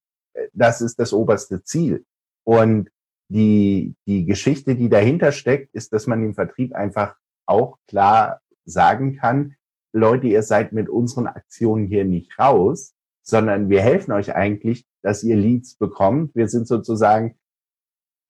Das 0.53 0.81
ist 0.81 0.99
das 0.99 1.13
oberste 1.13 1.63
Ziel. 1.63 2.05
Und 2.45 2.91
die, 3.29 3.95
die 4.07 4.25
Geschichte, 4.27 4.75
die 4.75 4.89
dahinter 4.89 5.31
steckt, 5.31 5.73
ist, 5.73 5.93
dass 5.93 6.09
man 6.09 6.25
im 6.25 6.35
Vertrieb 6.35 6.75
einfach 6.75 7.15
auch 7.47 7.79
klar 7.87 8.41
sagen 8.65 9.17
kann, 9.17 9.55
Leute, 9.93 10.27
ihr 10.27 10.43
seid 10.43 10.73
mit 10.73 10.89
unseren 10.89 11.29
Aktionen 11.29 11.87
hier 11.87 12.05
nicht 12.05 12.37
raus, 12.41 12.94
sondern 13.27 13.71
wir 13.71 13.81
helfen 13.81 14.13
euch 14.13 14.35
eigentlich, 14.35 14.87
dass 15.03 15.25
ihr 15.25 15.37
Leads 15.37 15.77
bekommt. 15.77 16.35
Wir 16.35 16.49
sind 16.49 16.69
sozusagen 16.69 17.37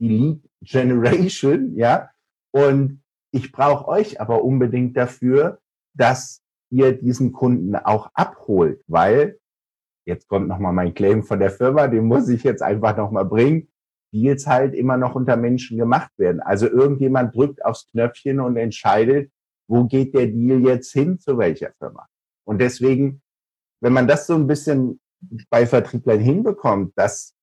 die 0.00 0.08
Lead 0.08 0.50
Generation, 0.62 1.72
ja. 1.76 2.10
Und 2.52 3.02
ich 3.32 3.50
brauche 3.52 3.88
euch 3.88 4.20
aber 4.20 4.44
unbedingt 4.44 4.96
dafür, 4.96 5.58
dass 5.94 6.42
ihr 6.70 6.92
diesen 6.92 7.32
Kunden 7.32 7.74
auch 7.76 8.10
abholt, 8.14 8.82
weil 8.86 9.38
jetzt 10.06 10.28
kommt 10.28 10.48
nochmal 10.48 10.72
mein 10.72 10.94
Claim 10.94 11.22
von 11.22 11.38
der 11.38 11.50
Firma, 11.50 11.88
den 11.88 12.06
muss 12.06 12.28
ich 12.28 12.44
jetzt 12.44 12.62
einfach 12.62 12.96
nochmal 12.96 13.24
bringen, 13.24 13.68
Deals 14.12 14.46
halt 14.46 14.74
immer 14.74 14.96
noch 14.96 15.16
unter 15.16 15.36
Menschen 15.36 15.76
gemacht 15.76 16.12
werden. 16.16 16.40
Also 16.40 16.68
irgendjemand 16.68 17.34
drückt 17.34 17.64
aufs 17.64 17.88
Knöpfchen 17.90 18.38
und 18.38 18.56
entscheidet, 18.56 19.32
wo 19.68 19.84
geht 19.84 20.14
der 20.14 20.28
Deal 20.28 20.60
jetzt 20.60 20.92
hin, 20.92 21.18
zu 21.18 21.38
welcher 21.38 21.72
Firma. 21.78 22.06
Und 22.46 22.60
deswegen, 22.60 23.22
wenn 23.84 23.92
man 23.92 24.08
das 24.08 24.26
so 24.26 24.34
ein 24.34 24.46
bisschen 24.46 24.98
bei 25.50 25.66
Vertrieblern 25.66 26.18
hinbekommt, 26.18 26.94
dass 26.96 27.34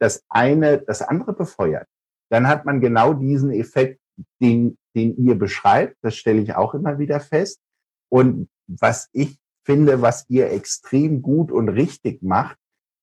das 0.00 0.24
eine 0.28 0.78
das 0.78 1.00
andere 1.00 1.32
befeuert, 1.32 1.86
dann 2.28 2.48
hat 2.48 2.64
man 2.64 2.80
genau 2.80 3.14
diesen 3.14 3.52
Effekt, 3.52 4.00
den, 4.42 4.78
den 4.96 5.16
ihr 5.16 5.38
beschreibt. 5.38 5.96
Das 6.02 6.16
stelle 6.16 6.40
ich 6.40 6.56
auch 6.56 6.74
immer 6.74 6.98
wieder 6.98 7.20
fest. 7.20 7.60
Und 8.08 8.48
was 8.66 9.08
ich 9.12 9.38
finde, 9.64 10.02
was 10.02 10.28
ihr 10.28 10.50
extrem 10.50 11.22
gut 11.22 11.52
und 11.52 11.68
richtig 11.68 12.20
macht, 12.20 12.58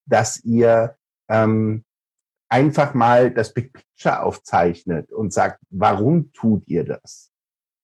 dass 0.06 0.44
ihr 0.44 0.98
ähm, 1.30 1.86
einfach 2.50 2.94
mal 2.94 3.32
das 3.32 3.54
Big 3.54 3.72
Picture 3.72 4.24
aufzeichnet 4.24 5.14
und 5.14 5.32
sagt, 5.32 5.62
warum 5.70 6.34
tut 6.34 6.68
ihr 6.68 6.84
das? 6.84 7.32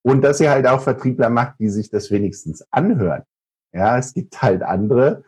Und 0.01 0.24
dass 0.24 0.41
ihr 0.41 0.51
halt 0.51 0.68
auch 0.68 0.81
Vertriebler 0.81 1.29
macht, 1.29 1.57
die 1.59 1.69
sich 1.69 1.89
das 1.89 2.12
wenigstens 2.12 2.68
anhören. 2.69 3.24
Ja, 3.74 3.98
es 3.98 4.14
gibt 4.14 4.42
halt 4.42 4.62
andere, 4.62 5.24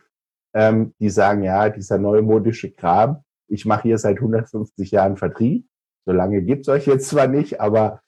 ähm, 0.54 0.94
die 1.00 1.10
sagen, 1.10 1.42
ja, 1.42 1.68
dieser 1.68 1.98
neumodische 1.98 2.70
Kram, 2.70 3.22
ich 3.48 3.64
mache 3.64 3.82
hier 3.82 3.98
seit 3.98 4.16
150 4.16 4.90
Jahren 4.90 5.16
Vertrieb 5.16 5.66
so 6.06 6.12
lange 6.12 6.40
gibt's 6.42 6.68
euch 6.68 6.86
jetzt 6.86 7.08
zwar 7.08 7.26
nicht, 7.26 7.60
aber 7.60 8.00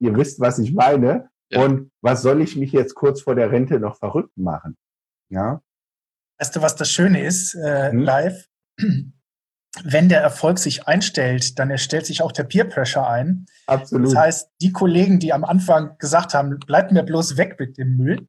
ihr 0.00 0.16
wisst, 0.16 0.40
was 0.40 0.58
ich 0.58 0.72
meine. 0.72 1.28
Ja. 1.50 1.62
Und 1.62 1.92
was 2.00 2.22
soll 2.22 2.40
ich 2.40 2.56
mich 2.56 2.72
jetzt 2.72 2.94
kurz 2.94 3.20
vor 3.20 3.34
der 3.34 3.52
Rente 3.52 3.78
noch 3.78 3.98
verrückt 3.98 4.36
machen? 4.36 4.76
Ja. 5.28 5.60
Weißt 6.38 6.56
du, 6.56 6.62
was 6.62 6.74
das 6.74 6.90
Schöne 6.90 7.24
ist, 7.24 7.54
äh, 7.54 7.92
hm? 7.92 8.00
live? 8.00 8.48
Wenn 9.84 10.08
der 10.08 10.22
Erfolg 10.22 10.58
sich 10.58 10.86
einstellt, 10.86 11.58
dann 11.58 11.70
erstellt 11.70 12.06
sich 12.06 12.22
auch 12.22 12.32
der 12.32 12.44
Peer 12.44 12.64
Pressure 12.64 13.08
ein. 13.08 13.46
Absolut. 13.66 14.06
Das 14.06 14.16
heißt, 14.16 14.50
die 14.60 14.72
Kollegen, 14.72 15.18
die 15.18 15.32
am 15.32 15.44
Anfang 15.44 15.98
gesagt 15.98 16.32
haben, 16.32 16.58
bleibt 16.60 16.92
mir 16.92 17.02
bloß 17.02 17.36
weg 17.36 17.56
mit 17.58 17.76
dem 17.76 17.96
Müll, 17.96 18.26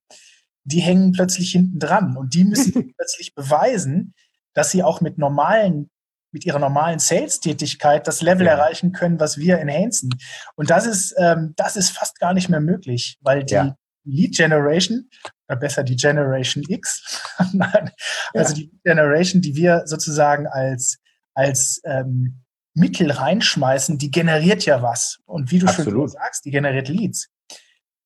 die 0.66 0.82
hängen 0.82 1.12
plötzlich 1.14 1.52
hinten 1.52 1.80
dran 1.80 2.18
und 2.18 2.34
die 2.34 2.44
müssen 2.44 2.74
plötzlich 2.98 3.34
beweisen, 3.34 4.14
dass 4.54 4.72
sie 4.72 4.84
auch 4.84 5.02
mit 5.02 5.18
normalen 5.18 5.90
mit 6.32 6.46
ihrer 6.46 6.60
normalen 6.60 7.00
Sales-Tätigkeit 7.00 8.06
das 8.08 8.22
Level 8.22 8.46
ja. 8.46 8.52
erreichen 8.52 8.92
können, 8.92 9.22
was 9.22 9.38
wir 9.38 9.58
enhancen. 9.58 10.10
Und 10.56 10.70
das 10.70 10.86
ist, 10.86 11.16
ähm, 11.18 11.54
das 11.56 11.78
ist 11.78 11.92
fast 11.92 12.20
gar 12.20 12.34
nicht 12.34 12.50
mehr 12.50 12.60
möglich, 12.60 13.18
weil 13.22 13.46
die 13.46 13.54
ja. 13.54 13.78
Lead 14.04 14.36
Generation, 14.36 15.10
oder 15.48 15.58
besser 15.58 15.84
die 15.84 15.96
Generation 15.96 16.62
X, 16.68 17.24
Nein, 17.54 17.90
ja. 18.34 18.42
also 18.42 18.54
die 18.54 18.70
Generation, 18.84 19.42
die 19.42 19.56
wir 19.56 19.84
sozusagen 19.86 20.46
als, 20.46 20.98
als 21.36 21.80
ähm, 21.86 22.44
Mittel 22.74 23.12
reinschmeißen, 23.12 23.98
die 23.98 24.12
generiert 24.12 24.66
ja 24.66 24.82
was. 24.82 25.20
Und 25.26 25.52
wie 25.52 25.60
du 25.60 25.68
Absolut. 25.68 25.94
schon 25.94 26.08
sagst, 26.10 26.44
die 26.44 26.52
generiert 26.52 26.90
Leads. 26.90 27.30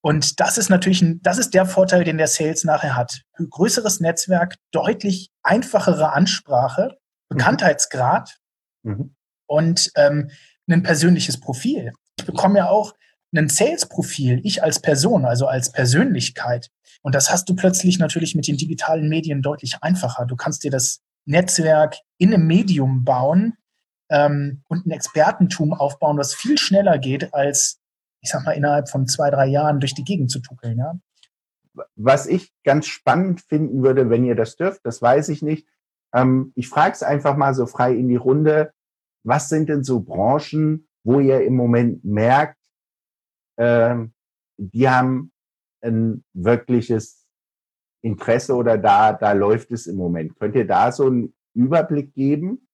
Und 0.02 0.40
das 0.40 0.58
ist 0.58 0.70
natürlich 0.70 1.02
ein, 1.02 1.22
das 1.22 1.38
ist 1.38 1.54
der 1.54 1.66
Vorteil, 1.66 2.04
den 2.04 2.18
der 2.18 2.28
Sales 2.28 2.64
nachher 2.64 2.96
hat. 2.96 3.22
Größeres 3.38 4.00
Netzwerk, 4.00 4.56
deutlich 4.72 5.30
einfachere 5.44 6.14
Ansprache 6.14 6.98
Mhm. 7.30 7.38
Bekanntheitsgrad 7.38 8.38
mhm. 8.84 9.16
und 9.48 9.92
ähm, 9.96 10.30
ein 10.68 10.84
persönliches 10.84 11.40
Profil. 11.40 11.94
Ich 12.20 12.26
bekomme 12.26 12.60
ja 12.60 12.70
auch 12.70 12.94
ein 13.36 13.50
Sales-Profil, 13.50 14.42
ich 14.44 14.64
als 14.64 14.82
Person, 14.82 15.26
also 15.26 15.48
als 15.48 15.72
Persönlichkeit. 15.72 16.70
Und 17.02 17.14
das 17.16 17.32
hast 17.32 17.48
du 17.48 17.56
plötzlich 17.56 18.00
natürlich 18.00 18.36
mit 18.36 18.48
den 18.48 18.58
digitalen 18.58 19.08
Medien 19.08 19.42
deutlich 19.42 19.78
einfacher. 19.82 20.26
Du 20.26 20.36
kannst 20.36 20.64
dir 20.64 20.72
das 20.72 21.02
Netzwerk 21.26 21.98
in 22.18 22.34
einem 22.34 22.48
Medium 22.48 23.04
bauen 23.04 23.58
ähm, 24.10 24.64
und 24.68 24.86
ein 24.86 24.92
Expertentum 24.92 25.74
aufbauen, 25.74 26.18
was 26.18 26.34
viel 26.34 26.58
schneller 26.58 26.98
geht, 26.98 27.34
als, 27.34 27.79
ich 28.22 28.30
sag 28.30 28.46
mal, 28.46 28.52
innerhalb 28.52 28.90
von 28.90 29.08
zwei, 29.08 29.30
drei 29.30 29.48
Jahren 29.48 29.80
durch 29.80 29.94
die 29.94 30.04
Gegend 30.04 30.32
zu 30.32 30.40
tuckeln. 30.40 30.78
Ja? 30.78 31.00
Was 31.96 32.26
ich 32.26 32.54
ganz 32.64 32.88
spannend 32.88 33.42
finden 33.42 33.84
würde, 33.84 34.10
wenn 34.10 34.26
ihr 34.26 34.36
das 34.36 34.56
dürft, 34.56 34.86
das 34.86 35.02
weiß 35.02 35.30
ich 35.30 35.42
nicht, 35.42 35.68
ähm, 36.14 36.52
ich 36.56 36.68
frage 36.68 36.94
es 36.94 37.04
einfach 37.04 37.36
mal 37.38 37.54
so 37.54 37.66
frei 37.66 37.94
in 37.94 38.08
die 38.08 38.16
Runde. 38.16 38.74
was 39.24 39.50
sind 39.50 39.68
denn 39.68 39.84
so 39.84 40.00
Branchen, 40.00 40.88
wo 41.04 41.20
ihr 41.20 41.42
im 41.42 41.56
Moment 41.56 42.06
merkt, 42.06 42.58
äh, 43.58 43.96
die 44.58 44.90
haben 44.90 45.34
ein 45.82 46.24
wirkliches 46.34 47.28
Interesse 48.02 48.56
oder 48.56 48.78
da, 48.78 49.14
da 49.14 49.34
läuft 49.34 49.72
es 49.72 49.88
im 49.88 49.98
Moment. 49.98 50.40
Könnt 50.40 50.56
ihr 50.56 50.66
da 50.66 50.92
so 50.92 51.08
einen 51.08 51.34
Überblick 51.54 52.14
geben? 52.14 52.68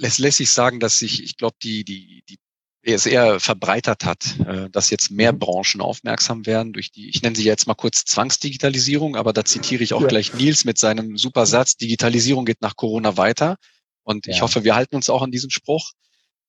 Es 0.00 0.18
lässt 0.18 0.38
sich 0.38 0.50
sagen, 0.50 0.80
dass 0.80 0.98
sich, 0.98 1.22
ich 1.22 1.36
glaube, 1.36 1.56
die, 1.62 1.84
die, 1.84 2.24
die 2.28 2.38
es 2.82 3.06
eher 3.06 3.38
verbreitert 3.38 4.04
hat, 4.04 4.38
äh, 4.46 4.68
dass 4.70 4.90
jetzt 4.90 5.10
mehr 5.10 5.32
mhm. 5.32 5.38
Branchen 5.38 5.80
aufmerksam 5.80 6.46
werden 6.46 6.72
durch 6.72 6.90
die, 6.90 7.08
ich 7.08 7.22
nenne 7.22 7.36
sie 7.36 7.44
jetzt 7.44 7.66
mal 7.66 7.74
kurz 7.74 8.04
Zwangsdigitalisierung, 8.04 9.16
aber 9.16 9.32
da 9.32 9.44
zitiere 9.44 9.84
ich 9.84 9.94
auch 9.94 10.02
ja. 10.02 10.08
gleich 10.08 10.34
Nils 10.34 10.64
mit 10.64 10.78
seinem 10.78 11.16
super 11.16 11.46
Satz, 11.46 11.76
Digitalisierung 11.76 12.44
geht 12.44 12.60
nach 12.60 12.76
Corona 12.76 13.16
weiter. 13.16 13.56
Und 14.02 14.26
ja. 14.26 14.32
ich 14.32 14.42
hoffe, 14.42 14.64
wir 14.64 14.74
halten 14.74 14.96
uns 14.96 15.08
auch 15.08 15.22
an 15.22 15.30
diesen 15.30 15.50
Spruch. 15.50 15.92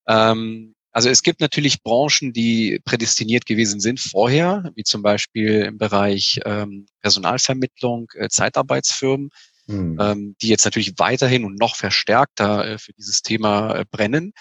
Ähm, 0.08 0.74
also 0.92 1.10
es 1.10 1.22
gibt 1.22 1.40
natürlich 1.40 1.84
Branchen, 1.84 2.34
die 2.34 2.80
prädestiniert 2.84 3.46
gewesen 3.46 3.80
sind 3.80 4.00
vorher, 4.00 4.72
wie 4.76 4.84
zum 4.84 5.02
Beispiel 5.02 5.62
im 5.62 5.78
Bereich 5.78 6.40
ähm, 6.46 6.88
Personalvermittlung, 7.02 8.12
äh, 8.16 8.30
Zeitarbeitsfirmen, 8.30 9.30
hm. 9.66 10.36
die 10.42 10.50
jetzt 10.50 10.66
natürlich 10.66 10.94
weiterhin 10.98 11.46
und 11.46 11.58
noch 11.58 11.78
verstärkter 11.78 12.68
äh, 12.68 12.78
für 12.78 12.92
dieses 12.94 13.22
Thema 13.22 13.86
brennen. 13.92 14.34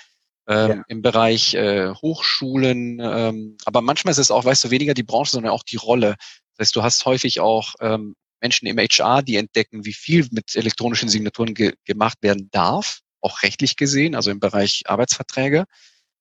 Ähm, 0.49 0.71
ja. 0.71 0.83
Im 0.89 1.03
Bereich 1.03 1.55
äh, 1.55 1.91
Hochschulen, 1.91 2.99
ähm, 3.01 3.57
aber 3.65 3.81
manchmal 3.81 4.11
ist 4.11 4.19
es 4.19 4.33
auch, 4.33 4.45
weißt 4.45 4.65
du, 4.65 4.71
weniger 4.71 4.93
die 4.93 5.05
Branche, 5.05 5.33
sondern 5.33 5.53
auch 5.53 5.63
die 5.63 5.77
Rolle. 5.77 6.17
Das 6.57 6.67
heißt, 6.67 6.77
du 6.77 6.83
hast 6.83 7.07
häufig 7.07 7.39
auch 7.39 7.75
ähm, 7.81 8.17
Menschen 8.41 8.67
im 8.67 8.79
HR, 8.79 9.23
die 9.23 9.37
entdecken, 9.37 9.85
wie 9.85 9.93
viel 9.93 10.27
mit 10.33 10.57
elektronischen 10.57 11.09
Signaturen 11.09 11.55
ge 11.55 11.75
gemacht 11.85 12.19
werden 12.23 12.49
darf, 12.51 13.01
auch 13.21 13.43
rechtlich 13.43 13.77
gesehen, 13.77 14.17
also 14.17 14.31
im 14.31 14.41
Bereich 14.41 14.83
Arbeitsverträge. 14.87 15.65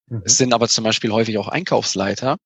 Mhm. 0.08 0.22
Es 0.24 0.38
sind 0.38 0.54
aber 0.54 0.68
zum 0.68 0.84
Beispiel 0.84 1.12
häufig 1.12 1.40
auch 1.40 1.48
Einkaufsleiter, 1.48 2.38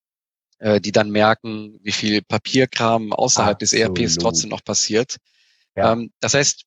äh, 0.59 0.79
die 0.79 0.93
dann 0.93 1.11
merken, 1.11 1.77
wie 1.83 1.91
viel 1.91 2.21
Papierkram 2.21 3.11
außerhalb 3.11 3.61
Absolut. 3.61 3.97
des 3.97 3.99
ERPs 4.01 4.15
trotzdem 4.15 4.49
noch 4.49 4.63
passiert. 4.63 5.17
Ja. 5.75 5.91
Ähm, 5.91 6.11
das 6.21 6.35
heißt, 6.35 6.63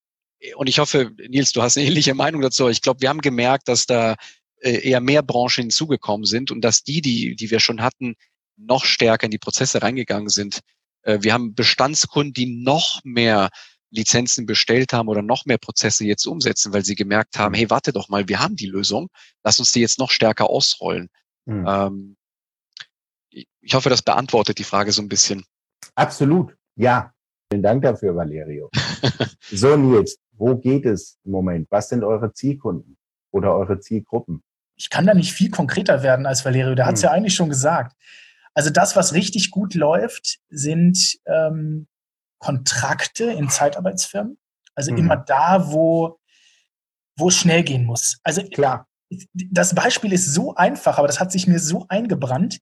und 0.55 0.69
ich 0.69 0.79
hoffe, 0.79 1.11
Nils, 1.29 1.53
du 1.53 1.63
hast 1.63 1.77
eine 1.77 1.87
ähnliche 1.87 2.15
Meinung 2.15 2.43
dazu. 2.43 2.69
Ich 2.69 2.83
glaube, 2.83 3.01
wir 3.01 3.09
haben 3.09 3.21
gemerkt, 3.21 3.69
dass 3.69 3.87
da 3.87 4.15
eher 4.61 5.01
mehr 5.01 5.23
Branchen 5.23 5.65
hinzugekommen 5.65 6.25
sind 6.25 6.51
und 6.51 6.63
dass 6.63 6.83
die, 6.83 7.01
die, 7.01 7.37
die 7.37 7.51
wir 7.51 7.61
schon 7.61 7.83
hatten, 7.83 8.17
noch 8.57 8.85
stärker 8.85 9.25
in 9.27 9.31
die 9.31 9.39
Prozesse 9.39 9.83
reingegangen 9.83 10.29
sind. 10.29 10.61
Äh, 11.03 11.19
wir 11.23 11.33
haben 11.33 11.55
Bestandskunden, 11.55 12.33
die 12.33 12.47
noch 12.63 13.01
mehr 13.05 13.51
Lizenzen 13.91 14.47
bestellt 14.47 14.93
haben 14.93 15.09
oder 15.09 15.23
noch 15.23 15.47
mehr 15.47 15.59
Prozesse 15.59 16.05
jetzt 16.05 16.27
umsetzen, 16.27 16.73
weil 16.73 16.85
sie 16.85 16.95
gemerkt 16.95 17.39
haben, 17.39 17.53
mhm. 17.53 17.57
hey, 17.57 17.71
warte 17.71 17.93
doch 17.93 18.09
mal, 18.09 18.29
wir 18.29 18.41
haben 18.41 18.57
die 18.57 18.67
Lösung, 18.67 19.09
lass 19.45 19.59
uns 19.59 19.73
die 19.73 19.81
jetzt 19.81 19.99
noch 19.99 20.11
stärker 20.11 20.51
ausrollen. 20.51 21.09
Mhm. 21.47 21.65
Ähm, 21.67 22.17
ich 23.31 23.75
hoffe, 23.75 23.89
das 23.91 24.03
beantwortet 24.03 24.59
die 24.59 24.65
Frage 24.65 24.93
so 24.93 25.03
ein 25.03 25.09
bisschen. 25.09 25.45
Absolut, 25.95 26.57
ja. 26.77 27.13
Vielen 27.51 27.63
Dank 27.63 27.83
dafür, 27.83 28.15
Valerio. 28.15 28.71
so, 29.51 29.77
Nils, 29.77 30.19
wo 30.33 30.57
geht 30.57 30.85
es 30.85 31.19
im 31.25 31.33
Moment? 31.33 31.67
Was 31.71 31.89
sind 31.89 32.05
eure 32.05 32.33
Zielkunden 32.33 32.99
oder 33.31 33.55
eure 33.55 33.81
Zielgruppen? 33.81 34.43
Ich 34.79 34.89
kann 34.91 35.07
da 35.07 35.13
nicht 35.13 35.33
viel 35.33 35.51
konkreter 35.51 36.03
werden 36.03 36.25
als 36.25 36.45
Valerio, 36.45 36.75
der 36.75 36.87
hat 36.87 36.95
es 36.95 37.03
hm. 37.03 37.09
ja 37.09 37.13
eigentlich 37.13 37.35
schon 37.35 37.51
gesagt. 37.51 37.95
Also 38.55 38.71
das, 38.71 38.97
was 38.97 39.13
richtig 39.13 39.51
gut 39.51 39.75
läuft, 39.75 40.39
sind 40.49 41.19
ähm, 41.27 41.87
Kontrakte 42.39 43.25
in 43.25 43.49
Zeitarbeitsfirmen. 43.49 44.39
Also 44.75 44.93
mhm. 44.93 44.99
immer 44.99 45.17
da, 45.17 45.73
wo, 45.73 46.19
wo 47.17 47.29
es 47.29 47.37
schnell 47.37 47.63
gehen 47.63 47.85
muss. 47.85 48.19
Also 48.23 48.43
klar. 48.43 48.87
Das 49.33 49.75
Beispiel 49.75 50.13
ist 50.13 50.35
so 50.35 50.55
einfach, 50.55 50.99
aber 50.99 51.07
das 51.07 51.19
hat 51.19 51.33
sich 51.33 51.47
mir 51.47 51.59
so 51.59 51.87
eingebrannt. 51.89 52.59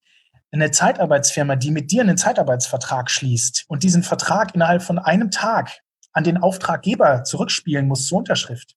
Eine 0.53 0.71
Zeitarbeitsfirma, 0.71 1.57
die 1.57 1.73
mit 1.73 1.91
dir 1.91 2.03
einen 2.03 2.17
Zeitarbeitsvertrag 2.17 3.11
schließt 3.11 3.65
und 3.69 3.83
diesen 3.83 4.03
Vertrag 4.03 4.55
innerhalb 4.55 4.83
von 4.83 4.99
einem 4.99 5.31
Tag 5.31 5.81
an 6.13 6.25
den 6.25 6.39
Auftraggeber 6.39 7.25
zurückspielen 7.25 7.89
muss 7.89 8.07
zur 8.07 8.19
Unterschrift. 8.19 8.77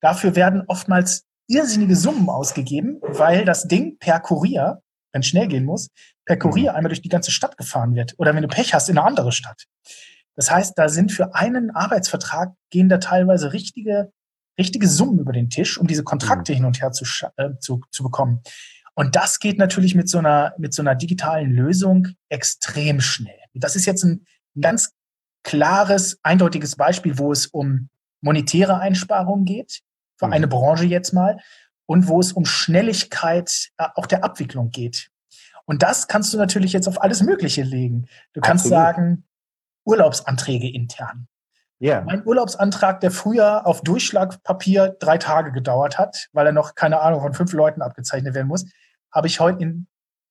Dafür 0.00 0.36
werden 0.36 0.62
oftmals 0.68 1.26
irrsinnige 1.48 1.96
Summen 1.96 2.28
ausgegeben, 2.28 3.00
weil 3.02 3.44
das 3.44 3.68
Ding 3.68 3.98
per 3.98 4.20
Kurier, 4.20 4.82
wenn 5.12 5.20
es 5.20 5.28
schnell 5.28 5.48
gehen 5.48 5.64
muss, 5.64 5.88
per 6.24 6.36
Kurier 6.36 6.72
mhm. 6.72 6.76
einmal 6.76 6.88
durch 6.90 7.02
die 7.02 7.08
ganze 7.08 7.30
Stadt 7.30 7.56
gefahren 7.56 7.94
wird. 7.94 8.14
Oder 8.18 8.34
wenn 8.34 8.42
du 8.42 8.48
Pech 8.48 8.74
hast, 8.74 8.88
in 8.88 8.98
eine 8.98 9.06
andere 9.06 9.32
Stadt. 9.32 9.64
Das 10.34 10.50
heißt, 10.50 10.74
da 10.76 10.88
sind 10.88 11.12
für 11.12 11.34
einen 11.34 11.70
Arbeitsvertrag 11.70 12.52
gehen 12.70 12.88
da 12.88 12.98
teilweise 12.98 13.52
richtige, 13.52 14.12
richtige 14.58 14.88
Summen 14.88 15.18
über 15.18 15.32
den 15.32 15.48
Tisch, 15.48 15.78
um 15.78 15.86
diese 15.86 16.04
Kontrakte 16.04 16.52
mhm. 16.52 16.56
hin 16.56 16.64
und 16.66 16.82
her 16.82 16.92
zu, 16.92 17.04
äh, 17.36 17.50
zu, 17.60 17.80
zu 17.90 18.02
bekommen. 18.02 18.42
Und 18.94 19.14
das 19.14 19.38
geht 19.38 19.58
natürlich 19.58 19.94
mit 19.94 20.08
so 20.08 20.18
einer, 20.18 20.54
mit 20.58 20.72
so 20.72 20.82
einer 20.82 20.94
digitalen 20.94 21.50
Lösung 21.50 22.08
extrem 22.28 23.00
schnell. 23.00 23.38
Das 23.54 23.76
ist 23.76 23.86
jetzt 23.86 24.04
ein, 24.04 24.24
ein 24.56 24.60
ganz 24.62 24.92
klares, 25.42 26.18
eindeutiges 26.22 26.76
Beispiel, 26.76 27.18
wo 27.18 27.30
es 27.30 27.46
um 27.46 27.88
monetäre 28.20 28.78
Einsparungen 28.78 29.44
geht, 29.44 29.82
für 30.16 30.26
mhm. 30.26 30.32
eine 30.32 30.48
Branche 30.48 30.84
jetzt 30.84 31.12
mal, 31.12 31.38
und 31.86 32.08
wo 32.08 32.20
es 32.20 32.32
um 32.32 32.44
Schnelligkeit 32.44 33.68
äh, 33.78 33.86
auch 33.94 34.06
der 34.06 34.24
Abwicklung 34.24 34.70
geht. 34.70 35.10
Und 35.64 35.82
das 35.82 36.08
kannst 36.08 36.32
du 36.32 36.38
natürlich 36.38 36.72
jetzt 36.72 36.88
auf 36.88 37.02
alles 37.02 37.22
Mögliche 37.22 37.62
legen. 37.62 38.06
Du 38.32 38.40
kannst 38.40 38.66
Absolut. 38.66 38.84
sagen, 38.84 39.24
Urlaubsanträge 39.84 40.68
intern. 40.70 41.28
Ja. 41.78 42.00
Mein 42.02 42.26
Urlaubsantrag, 42.26 43.00
der 43.00 43.10
früher 43.10 43.66
auf 43.66 43.82
Durchschlagpapier 43.82 44.96
drei 44.98 45.18
Tage 45.18 45.52
gedauert 45.52 45.98
hat, 45.98 46.28
weil 46.32 46.46
er 46.46 46.52
noch, 46.52 46.74
keine 46.74 47.00
Ahnung, 47.00 47.20
von 47.20 47.34
fünf 47.34 47.52
Leuten 47.52 47.82
abgezeichnet 47.82 48.34
werden 48.34 48.48
muss, 48.48 48.64
habe 49.12 49.26
ich 49.26 49.40
heute 49.40 49.62
in 49.62 49.86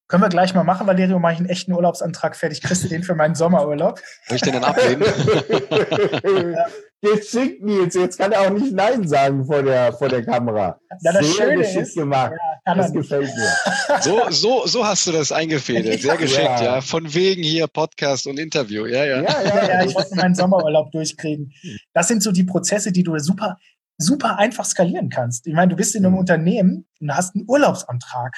können 0.08 0.22
wir 0.22 0.30
gleich 0.30 0.54
mal 0.54 0.64
machen, 0.64 0.86
Valerio, 0.86 1.18
mache 1.20 1.34
ich 1.34 1.40
einen 1.40 1.50
echten 1.50 1.72
Urlaubsantrag 1.74 2.36
fertig. 2.36 2.62
Kriegst 2.62 2.84
du 2.84 2.88
den 2.88 3.04
für 3.04 3.16
meinen 3.16 3.34
Sommerurlaub? 3.34 4.00
Soll 4.28 4.36
ich 4.36 4.42
den 4.42 4.54
dann 4.54 4.64
ablehnen? 4.64 5.04
Geschickt, 7.02 7.64
Nils. 7.64 7.94
Jetzt 7.94 8.18
kann 8.18 8.32
er 8.32 8.42
auch 8.42 8.50
nicht 8.50 8.74
Nein 8.74 9.08
sagen 9.08 9.46
vor 9.46 9.62
der, 9.62 9.94
vor 9.94 10.10
der 10.10 10.26
Kamera. 10.26 10.80
Ja, 11.02 11.12
das 11.12 11.26
Sehr 11.26 11.46
Schöne 11.46 11.58
geschickt 11.58 11.88
ist, 11.88 11.96
gemacht. 11.96 12.34
Ja, 12.66 12.76
das 12.76 12.94
gefällt 12.94 13.30
mir. 13.36 14.02
So, 14.02 14.22
so, 14.30 14.66
so 14.66 14.86
hast 14.86 15.06
du 15.06 15.12
das 15.12 15.32
eingefädelt. 15.32 16.02
Sehr 16.02 16.18
geschickt, 16.18 16.44
ja. 16.44 16.64
ja. 16.64 16.82
Von 16.82 17.14
wegen 17.14 17.44
hier 17.44 17.68
Podcast 17.68 18.26
und 18.28 18.40
Interview. 18.40 18.86
Ja, 18.86 19.06
ja. 19.06 19.22
Ja, 19.22 19.44
ja, 19.44 19.68
ja 19.68 19.86
ich 19.86 19.94
wollte 19.94 20.16
meinen 20.16 20.34
Sommerurlaub 20.34 20.92
durchkriegen. 20.92 21.54
Das 21.94 22.08
sind 22.08 22.24
so 22.24 22.32
die 22.32 22.44
Prozesse, 22.44 22.92
die 22.92 23.04
du 23.04 23.18
super, 23.20 23.58
super 23.98 24.40
einfach 24.40 24.66
skalieren 24.66 25.10
kannst. 25.10 25.46
Ich 25.48 25.54
meine, 25.54 25.70
du 25.70 25.76
bist 25.76 25.96
in 25.96 26.06
einem 26.06 26.14
mhm. 26.14 26.20
Unternehmen 26.20 26.88
und 27.00 27.16
hast 27.16 27.36
einen 27.36 27.46
Urlaubsantrag. 27.48 28.36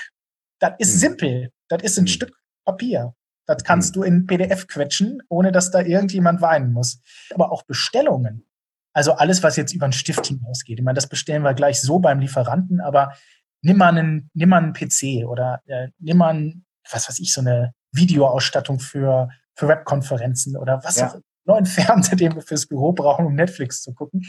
Das 0.60 0.74
ist 0.80 0.96
mhm. 0.96 1.00
simpel. 1.00 1.52
Das 1.68 1.84
ist 1.84 1.98
ein 1.98 2.04
mhm. 2.04 2.08
Stück 2.08 2.38
Papier. 2.66 3.14
Das 3.46 3.64
kannst 3.64 3.96
mhm. 3.96 4.02
du 4.02 4.04
in 4.04 4.28
PDF 4.28 4.68
quetschen, 4.68 5.24
ohne 5.30 5.52
dass 5.52 5.72
da 5.72 5.82
irgendjemand 5.82 6.42
weinen 6.42 6.74
muss. 6.74 7.02
Aber 7.34 7.52
auch 7.52 7.64
Bestellungen. 7.64 8.46
Also 8.94 9.14
alles, 9.14 9.44
was 9.44 9.56
jetzt 9.56 9.74
über 9.74 9.86
einen 9.86 9.94
Stift 9.94 10.26
hinausgeht. 10.26 10.80
Ich 10.80 10.84
meine, 10.84 10.96
das 10.96 11.08
bestellen 11.08 11.44
wir 11.44 11.54
gleich 11.54 11.82
so 11.82 12.00
beim 12.00 12.20
Lieferanten, 12.20 12.82
aber 12.82 13.14
nimm 13.62 13.78
mal 13.78 13.96
einen, 13.96 14.32
nimm 14.34 14.50
mal 14.50 14.58
einen 14.58 14.74
PC 14.74 15.28
oder 15.28 15.62
äh, 15.68 15.90
nimm 16.00 16.18
mal 16.18 16.30
einen, 16.30 16.66
was 16.92 17.08
weiß 17.08 17.20
ich, 17.20 17.32
so 17.32 17.42
eine 17.42 17.74
Videoausstattung 17.92 18.80
für, 18.80 19.30
für 19.54 19.68
Webkonferenzen 19.68 20.58
oder 20.58 20.84
was 20.84 20.98
ja. 20.98 21.10
auch 21.10 21.20
neuen 21.46 21.66
Fernseher, 21.68 22.16
den 22.16 22.36
wir 22.36 22.42
fürs 22.42 22.66
Büro 22.66 22.92
brauchen, 22.92 23.26
um 23.26 23.36
Netflix 23.36 23.82
zu 23.82 23.94
gucken. 23.94 24.26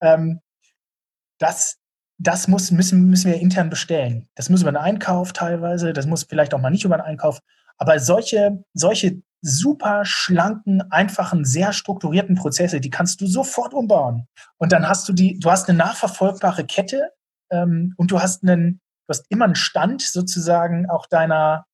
Ähm, 0.00 0.40
das 1.38 1.78
das 2.22 2.46
muss, 2.48 2.70
müssen, 2.70 3.08
müssen 3.08 3.30
wir 3.30 3.40
intern 3.40 3.68
bestellen. 3.68 4.28
Das 4.34 4.48
muss 4.48 4.62
über 4.62 4.68
einen 4.68 4.76
Einkauf 4.76 5.32
teilweise, 5.32 5.92
das 5.92 6.06
muss 6.06 6.24
vielleicht 6.24 6.54
auch 6.54 6.60
mal 6.60 6.70
nicht 6.70 6.84
über 6.84 6.94
einen 6.94 7.04
Einkauf. 7.04 7.40
Aber 7.78 7.98
solche, 7.98 8.64
solche 8.74 9.22
super 9.40 10.04
schlanken, 10.04 10.82
einfachen, 10.92 11.44
sehr 11.44 11.72
strukturierten 11.72 12.36
Prozesse, 12.36 12.80
die 12.80 12.90
kannst 12.90 13.20
du 13.20 13.26
sofort 13.26 13.74
umbauen. 13.74 14.28
Und 14.56 14.70
dann 14.72 14.88
hast 14.88 15.08
du 15.08 15.12
die, 15.12 15.38
du 15.38 15.50
hast 15.50 15.68
eine 15.68 15.78
nachverfolgbare 15.78 16.64
Kette 16.64 17.10
ähm, 17.50 17.94
und 17.96 18.12
du 18.12 18.20
hast 18.20 18.44
einen, 18.44 18.80
du 19.06 19.08
hast 19.08 19.26
immer 19.28 19.46
einen 19.46 19.56
Stand 19.56 20.02
sozusagen 20.02 20.88
auch 20.88 21.06
deiner, 21.06 21.66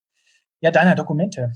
ja, 0.60 0.70
deiner 0.70 0.94
Dokumente. 0.94 1.52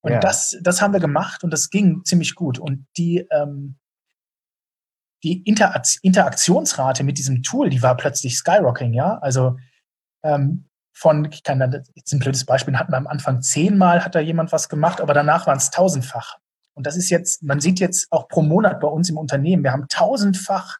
Und 0.00 0.12
ja. 0.12 0.20
das, 0.20 0.58
das 0.62 0.82
haben 0.82 0.92
wir 0.92 1.00
gemacht 1.00 1.44
und 1.44 1.52
das 1.52 1.70
ging 1.70 2.04
ziemlich 2.04 2.34
gut. 2.34 2.58
Und 2.58 2.86
die, 2.96 3.26
ähm, 3.30 3.76
die 5.22 5.42
Interaktionsrate 5.42 7.04
mit 7.04 7.18
diesem 7.18 7.42
Tool, 7.42 7.70
die 7.70 7.82
war 7.82 7.96
plötzlich 7.96 8.36
skyrocking, 8.36 8.92
ja. 8.92 9.18
Also 9.18 9.56
ähm, 10.22 10.66
von, 10.92 11.28
ich 11.30 11.42
kann 11.42 11.58
da 11.58 11.70
jetzt 11.94 12.12
ein 12.12 12.18
blödes 12.18 12.44
Beispiel, 12.44 12.76
hatten 12.76 12.92
wir 12.92 12.96
am 12.96 13.06
Anfang 13.06 13.42
zehnmal 13.42 14.04
hat 14.04 14.14
da 14.14 14.20
jemand 14.20 14.52
was 14.52 14.68
gemacht, 14.68 15.00
aber 15.00 15.14
danach 15.14 15.46
waren 15.46 15.58
es 15.58 15.70
tausendfach. 15.70 16.36
Und 16.74 16.86
das 16.86 16.96
ist 16.96 17.10
jetzt, 17.10 17.42
man 17.42 17.60
sieht 17.60 17.80
jetzt 17.80 18.10
auch 18.10 18.28
pro 18.28 18.42
Monat 18.42 18.80
bei 18.80 18.88
uns 18.88 19.10
im 19.10 19.18
Unternehmen, 19.18 19.62
wir 19.62 19.72
haben 19.72 19.88
tausendfach 19.88 20.78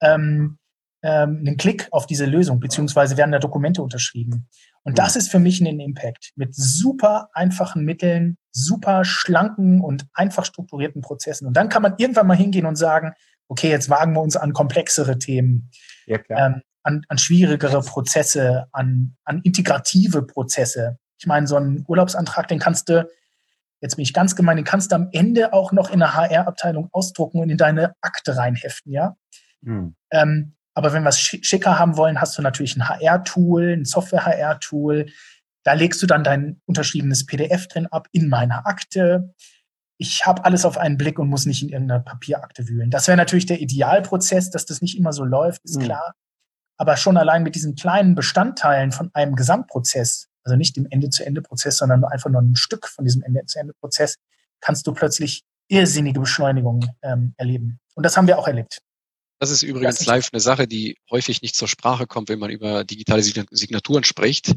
ähm, 0.00 0.58
ähm, 1.02 1.42
einen 1.46 1.56
Klick 1.56 1.88
auf 1.90 2.06
diese 2.06 2.26
Lösung, 2.26 2.58
beziehungsweise 2.58 3.16
werden 3.16 3.32
da 3.32 3.38
Dokumente 3.38 3.82
unterschrieben. 3.82 4.48
Und 4.82 4.98
das 4.98 5.16
ist 5.16 5.30
für 5.30 5.38
mich 5.38 5.60
ein 5.60 5.80
Impact 5.80 6.32
mit 6.36 6.54
super 6.54 7.28
einfachen 7.32 7.84
Mitteln, 7.84 8.38
super 8.50 9.04
schlanken 9.04 9.80
und 9.80 10.06
einfach 10.14 10.44
strukturierten 10.44 11.02
Prozessen. 11.02 11.46
Und 11.46 11.56
dann 11.56 11.68
kann 11.68 11.82
man 11.82 11.94
irgendwann 11.98 12.26
mal 12.26 12.36
hingehen 12.36 12.66
und 12.66 12.76
sagen, 12.76 13.12
okay, 13.48 13.70
jetzt 13.70 13.90
wagen 13.90 14.14
wir 14.14 14.20
uns 14.20 14.36
an 14.36 14.52
komplexere 14.52 15.18
Themen. 15.18 15.70
Ja. 16.06 16.18
Ähm, 16.30 16.62
an, 16.82 17.02
an 17.08 17.18
schwierigere 17.18 17.80
Prozesse, 17.82 18.68
an, 18.72 19.16
an 19.24 19.40
integrative 19.42 20.22
Prozesse. 20.22 20.98
Ich 21.18 21.26
meine, 21.26 21.46
so 21.46 21.56
einen 21.56 21.84
Urlaubsantrag, 21.88 22.46
den 22.46 22.60
kannst 22.60 22.88
du, 22.88 23.08
jetzt 23.80 23.96
bin 23.96 24.04
ich 24.04 24.12
ganz 24.12 24.36
gemein, 24.36 24.56
den 24.56 24.64
kannst 24.64 24.92
du 24.92 24.96
am 24.96 25.08
Ende 25.12 25.52
auch 25.52 25.72
noch 25.72 25.90
in 25.90 25.98
der 25.98 26.14
HR-Abteilung 26.14 26.88
ausdrucken 26.92 27.40
und 27.40 27.50
in 27.50 27.58
deine 27.58 27.96
Akte 28.00 28.36
reinheften, 28.36 28.92
ja. 28.92 29.16
Mhm. 29.62 29.96
Ähm, 30.12 30.54
aber 30.74 30.92
wenn 30.92 31.02
wir 31.02 31.08
es 31.08 31.18
schicker 31.18 31.78
haben 31.78 31.96
wollen, 31.96 32.20
hast 32.20 32.38
du 32.38 32.42
natürlich 32.42 32.76
ein 32.76 32.88
HR-Tool, 32.88 33.72
ein 33.78 33.84
Software-HR-Tool. 33.84 35.06
Da 35.64 35.72
legst 35.72 36.02
du 36.02 36.06
dann 36.06 36.22
dein 36.22 36.60
unterschriebenes 36.66 37.24
PDF 37.24 37.66
drin 37.66 37.86
ab 37.86 38.08
in 38.12 38.28
meiner 38.28 38.66
Akte. 38.66 39.34
Ich 39.98 40.26
habe 40.26 40.44
alles 40.44 40.64
auf 40.64 40.76
einen 40.76 40.98
Blick 40.98 41.18
und 41.18 41.28
muss 41.28 41.46
nicht 41.46 41.62
in 41.62 41.70
irgendeiner 41.70 42.00
Papierakte 42.00 42.68
wühlen. 42.68 42.90
Das 42.90 43.06
wäre 43.08 43.16
natürlich 43.16 43.46
der 43.46 43.60
Idealprozess, 43.60 44.50
dass 44.50 44.66
das 44.66 44.82
nicht 44.82 44.96
immer 44.96 45.12
so 45.12 45.24
läuft, 45.24 45.64
ist 45.64 45.76
mhm. 45.76 45.84
klar. 45.84 46.14
Aber 46.78 46.96
schon 46.96 47.16
allein 47.16 47.42
mit 47.42 47.54
diesen 47.54 47.74
kleinen 47.74 48.14
Bestandteilen 48.14 48.92
von 48.92 49.10
einem 49.14 49.34
Gesamtprozess, 49.34 50.28
also 50.44 50.56
nicht 50.56 50.76
dem 50.76 50.86
Ende-zu-Ende-Prozess, 50.90 51.78
sondern 51.78 52.04
einfach 52.04 52.30
nur 52.30 52.42
ein 52.42 52.56
Stück 52.56 52.86
von 52.88 53.04
diesem 53.04 53.22
Ende-zu-Ende-Prozess, 53.22 54.16
kannst 54.60 54.86
du 54.86 54.92
plötzlich 54.92 55.42
irrsinnige 55.68 56.20
Beschleunigung 56.20 56.86
ähm, 57.02 57.34
erleben. 57.38 57.80
Und 57.94 58.04
das 58.04 58.16
haben 58.16 58.26
wir 58.26 58.38
auch 58.38 58.46
erlebt. 58.46 58.82
Das 59.38 59.50
ist 59.50 59.62
übrigens 59.62 59.98
das 59.98 60.06
live 60.06 60.28
eine 60.32 60.40
Sache, 60.40 60.66
die 60.66 60.96
häufig 61.10 61.42
nicht 61.42 61.56
zur 61.56 61.68
Sprache 61.68 62.06
kommt, 62.06 62.28
wenn 62.28 62.38
man 62.38 62.50
über 62.50 62.84
digitale 62.84 63.22
Signaturen 63.22 64.04
spricht. 64.04 64.54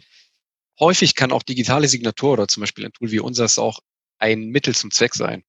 Häufig 0.80 1.16
kann 1.16 1.32
auch 1.32 1.44
digitale 1.44 1.88
Signatur 1.88 2.34
oder 2.34 2.48
zum 2.48 2.62
Beispiel 2.62 2.86
ein 2.86 2.94
Tool 2.94 3.12
wie 3.12 3.20
unseres 3.20 3.60
auch 3.60 3.80
ein 4.20 4.50
Mittel 4.50 4.76
zum 4.76 4.92
Zweck 4.92 5.16
sein. 5.16 5.44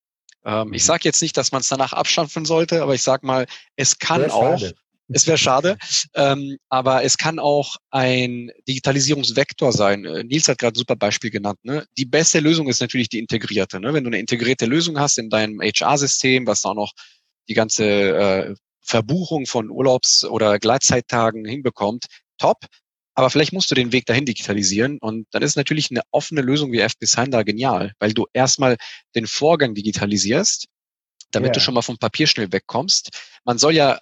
Ähm, 0.44 0.72
ich 0.72 0.82
mhm. 0.82 0.86
sage 0.86 1.02
jetzt 1.04 1.22
nicht, 1.22 1.36
dass 1.36 1.52
man 1.52 1.60
es 1.60 1.68
danach 1.68 1.92
abschaffen 1.92 2.44
sollte, 2.44 2.82
aber 2.82 2.94
ich 2.94 3.02
sage 3.02 3.26
mal, 3.26 3.46
es 3.76 3.98
kann 3.98 4.30
auch, 4.30 4.60
es 5.08 5.26
wäre 5.26 5.38
schade, 5.38 5.76
ähm, 6.14 6.56
aber 6.68 7.04
es 7.04 7.18
kann 7.18 7.38
auch 7.38 7.76
ein 7.90 8.50
Digitalisierungsvektor 8.68 9.72
sein. 9.72 10.04
Äh, 10.04 10.24
Nils 10.24 10.48
hat 10.48 10.58
gerade 10.58 10.74
ein 10.74 10.78
super 10.78 10.96
Beispiel 10.96 11.30
genannt. 11.30 11.58
Ne? 11.62 11.84
Die 11.98 12.06
beste 12.06 12.40
Lösung 12.40 12.68
ist 12.68 12.80
natürlich 12.80 13.08
die 13.08 13.18
integrierte. 13.18 13.80
Ne? 13.80 13.92
Wenn 13.92 14.04
du 14.04 14.08
eine 14.08 14.18
integrierte 14.18 14.66
Lösung 14.66 14.98
hast 14.98 15.18
in 15.18 15.30
deinem 15.30 15.60
HR-System, 15.60 16.46
was 16.46 16.64
auch 16.64 16.74
noch 16.74 16.92
die 17.48 17.54
ganze 17.54 17.84
äh, 17.84 18.54
Verbuchung 18.80 19.46
von 19.46 19.70
Urlaubs- 19.70 20.24
oder 20.24 20.58
Gleitzeittagen 20.58 21.44
hinbekommt, 21.44 22.06
top. 22.38 22.64
Aber 23.20 23.28
vielleicht 23.28 23.52
musst 23.52 23.70
du 23.70 23.74
den 23.74 23.92
Weg 23.92 24.06
dahin 24.06 24.24
digitalisieren 24.24 24.96
und 24.98 25.26
dann 25.32 25.42
ist 25.42 25.54
natürlich 25.54 25.90
eine 25.90 26.00
offene 26.10 26.40
Lösung 26.40 26.72
wie 26.72 26.80
FBSign 26.80 27.30
da 27.30 27.42
genial, 27.42 27.92
weil 27.98 28.14
du 28.14 28.26
erstmal 28.32 28.78
den 29.14 29.26
Vorgang 29.26 29.74
digitalisierst, 29.74 30.68
damit 31.30 31.48
yeah. 31.48 31.52
du 31.52 31.60
schon 31.60 31.74
mal 31.74 31.82
vom 31.82 31.98
Papier 31.98 32.26
schnell 32.26 32.50
wegkommst. 32.50 33.10
Man 33.44 33.58
soll 33.58 33.74
ja, 33.74 34.00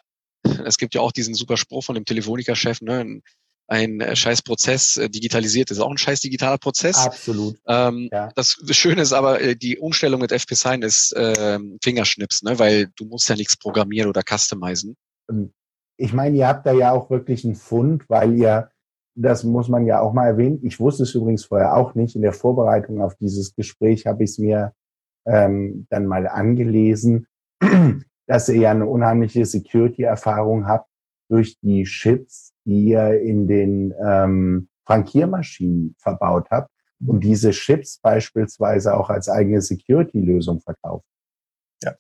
es 0.64 0.78
gibt 0.78 0.94
ja 0.94 1.00
auch 1.00 1.10
diesen 1.10 1.34
super 1.34 1.56
Spruch 1.56 1.82
von 1.82 1.96
dem 1.96 2.04
Telefoniker-Chef, 2.04 2.80
ne, 2.80 3.20
ein 3.66 4.00
äh, 4.00 4.14
scheiß 4.14 4.42
Prozess 4.42 4.96
äh, 4.98 5.10
digitalisiert 5.10 5.72
ist 5.72 5.80
auch 5.80 5.90
ein 5.90 5.98
scheiß 5.98 6.20
digitaler 6.20 6.58
Prozess. 6.58 6.98
Absolut. 6.98 7.58
Ähm, 7.66 8.08
ja. 8.12 8.30
Das 8.36 8.56
Schöne 8.70 9.02
ist 9.02 9.12
aber, 9.12 9.40
äh, 9.40 9.56
die 9.56 9.78
Umstellung 9.78 10.20
mit 10.20 10.30
FP 10.30 10.54
Sign 10.54 10.82
ist 10.82 11.12
äh, 11.16 11.58
Fingerschnips, 11.82 12.44
ne? 12.44 12.56
weil 12.60 12.92
du 12.94 13.06
musst 13.06 13.28
ja 13.28 13.34
nichts 13.34 13.56
programmieren 13.56 14.08
oder 14.08 14.22
customizen. 14.22 14.96
Ähm, 15.28 15.52
ich 15.96 16.12
meine, 16.12 16.36
ihr 16.36 16.46
habt 16.46 16.64
da 16.66 16.72
ja 16.72 16.92
auch 16.92 17.10
wirklich 17.10 17.44
einen 17.44 17.56
Fund, 17.56 18.04
weil 18.08 18.38
ihr, 18.38 18.70
das 19.20 19.42
muss 19.44 19.68
man 19.68 19.84
ja 19.84 20.00
auch 20.00 20.12
mal 20.12 20.26
erwähnen, 20.26 20.60
ich 20.62 20.78
wusste 20.78 21.02
es 21.02 21.14
übrigens 21.14 21.44
vorher 21.44 21.76
auch 21.76 21.94
nicht, 21.94 22.14
in 22.14 22.22
der 22.22 22.32
Vorbereitung 22.32 23.02
auf 23.02 23.16
dieses 23.16 23.54
Gespräch 23.54 24.06
habe 24.06 24.24
ich 24.24 24.30
es 24.30 24.38
mir 24.38 24.72
ähm, 25.26 25.86
dann 25.90 26.06
mal 26.06 26.28
angelesen, 26.28 27.26
dass 28.26 28.48
ihr 28.48 28.60
ja 28.60 28.70
eine 28.70 28.86
unheimliche 28.86 29.44
Security-Erfahrung 29.44 30.66
habt 30.66 30.88
durch 31.28 31.58
die 31.60 31.84
Chips, 31.84 32.52
die 32.64 32.90
ihr 32.90 33.20
in 33.20 33.46
den 33.46 33.92
ähm, 34.04 34.68
Frankiermaschinen 34.86 35.96
verbaut 35.98 36.48
habt 36.50 36.70
und 37.04 37.20
diese 37.20 37.50
Chips 37.50 37.98
beispielsweise 37.98 38.94
auch 38.94 39.10
als 39.10 39.28
eigene 39.28 39.60
Security-Lösung 39.60 40.60
verkauft. 40.60 41.04
Ja. 41.82 41.94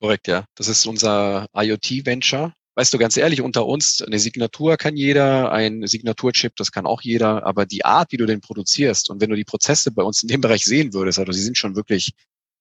Korrekt, 0.00 0.28
ja. 0.28 0.44
Das 0.56 0.68
ist 0.68 0.86
unser 0.86 1.46
IoT-Venture. 1.54 2.52
Weißt 2.76 2.92
du, 2.92 2.98
ganz 2.98 3.16
ehrlich, 3.16 3.40
unter 3.40 3.66
uns, 3.66 4.02
eine 4.02 4.18
Signatur 4.18 4.76
kann 4.76 4.96
jeder, 4.96 5.52
ein 5.52 5.86
Signaturchip, 5.86 6.56
das 6.56 6.72
kann 6.72 6.86
auch 6.86 7.02
jeder, 7.02 7.46
aber 7.46 7.66
die 7.66 7.84
Art, 7.84 8.10
wie 8.10 8.16
du 8.16 8.26
den 8.26 8.40
produzierst 8.40 9.10
und 9.10 9.20
wenn 9.20 9.30
du 9.30 9.36
die 9.36 9.44
Prozesse 9.44 9.92
bei 9.92 10.02
uns 10.02 10.22
in 10.22 10.28
dem 10.28 10.40
Bereich 10.40 10.64
sehen 10.64 10.92
würdest, 10.92 11.20
also 11.20 11.30
sie 11.30 11.42
sind 11.42 11.56
schon 11.56 11.76
wirklich 11.76 12.14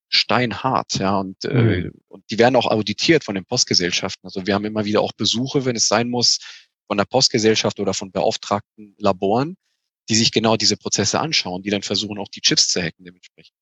steinhart, 0.10 0.99
ja, 0.99 1.17
und, 1.17 1.43
äh, 1.45 1.54
mhm. 1.54 1.69
äh, 1.69 1.91
und 2.10 2.23
die 2.30 2.38
werden 2.38 2.56
auch 2.56 2.67
auditiert 2.67 3.23
von 3.23 3.34
den 3.34 3.45
Postgesellschaften. 3.45 4.28
Also 4.28 4.45
wir 4.45 4.54
haben 4.54 4.65
immer 4.65 4.86
wieder 4.86 5.02
auch 5.02 5.13
Besuche, 5.13 5.65
wenn 5.65 5.76
es 5.76 5.88
sein 5.88 6.10
muss, 6.10 6.38
von 6.86 6.97
der 6.97 7.06
Postgesellschaft 7.06 7.80
oder 7.80 7.95
von 7.95 8.12
beauftragten 8.12 8.95
Laboren, 8.99 9.56
die 10.10 10.15
sich 10.15 10.32
genau 10.32 10.58
diese 10.58 10.78
Prozesse 10.78 11.19
anschauen, 11.19 11.63
die 11.63 11.71
dann 11.71 11.82
versuchen, 11.82 12.19
auch 12.19 12.28
die 12.28 12.41
Chips 12.41 12.67
zu 12.67 12.84
hacken 12.84 13.04
dementsprechend. 13.04 13.56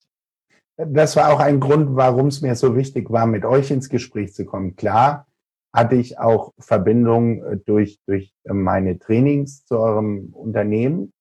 Das 0.75 1.15
war 1.15 1.31
auch 1.31 1.39
ein 1.39 1.61
Grund, 1.61 1.95
warum 1.95 2.27
es 2.27 2.41
mir 2.41 2.55
so 2.55 2.75
wichtig 2.75 3.09
war, 3.09 3.25
mit 3.25 3.45
euch 3.45 3.71
ins 3.71 3.87
Gespräch 3.87 4.33
zu 4.33 4.45
kommen. 4.45 4.75
Klar 4.75 5.27
hatte 5.73 5.95
ich 5.95 6.19
auch 6.19 6.53
Verbindungen 6.59 7.43
äh, 7.43 7.57
durch, 7.57 7.99
durch 8.05 8.33
meine 8.45 8.99
Trainings 8.99 9.65
zu 9.65 9.79
eurem 9.79 10.33
Unternehmen. 10.33 11.13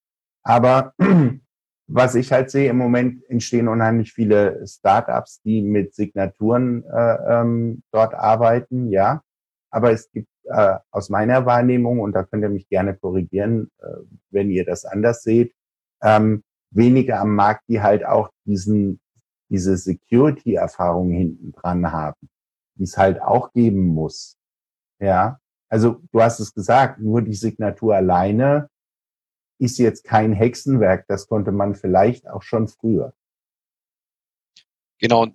Aber 0.43 0.95
was 1.87 2.15
ich 2.15 2.33
halt 2.33 2.51
sehe, 2.51 2.71
im 2.71 2.79
Moment 2.79 3.29
entstehen 3.29 3.69
unheimlich 3.69 4.13
viele 4.13 4.67
Startups, 4.67 5.41
die 5.43 5.63
mit 5.63 5.95
Signaturen 5.95 6.85
äh, 6.85 7.41
ähm, 7.41 7.83
dort 7.93 8.15
arbeiten, 8.15 8.89
ja. 8.89 9.23
Aber 9.71 9.93
es 9.93 10.11
gibt 10.11 10.29
äh, 10.45 10.77
aus 10.91 11.11
meiner 11.11 11.47
Wahrnehmung, 11.47 12.01
und 12.01 12.13
da 12.13 12.25
könnt 12.25 12.43
ihr 12.43 12.49
mich 12.49 12.69
gerne 12.69 12.97
korrigieren, 12.97 13.71
äh, 13.79 13.87
wenn 14.31 14.51
ihr 14.51 14.65
das 14.65 14.85
anders 14.85 15.23
seht, 15.23 15.53
ähm, 16.03 16.43
wenige 16.71 17.19
am 17.19 17.35
Markt, 17.35 17.65
die 17.69 17.81
halt 17.81 18.05
auch 18.05 18.31
diesen, 18.47 19.01
diese 19.49 19.77
Security-Erfahrung 19.77 21.11
hinten 21.11 21.53
dran 21.53 21.93
haben, 21.93 22.29
die 22.77 22.85
es 22.85 22.97
halt 22.97 23.21
auch 23.21 23.53
geben 23.53 23.87
muss. 23.87 24.40
Ja, 25.01 25.41
also 25.69 26.03
du 26.13 26.21
hast 26.21 26.41
es 26.41 26.55
gesagt, 26.55 27.01
nur 27.01 27.23
die 27.23 27.35
Signatur 27.35 27.97
alleine 27.97 28.69
ist 29.59 29.79
jetzt 29.79 30.05
kein 30.05 30.33
Hexenwerk. 30.33 31.07
Das 31.09 31.27
konnte 31.27 31.53
man 31.53 31.75
vielleicht 31.75 32.29
auch 32.29 32.43
schon 32.43 32.69
früher. 32.69 33.15
Genau. 34.99 35.29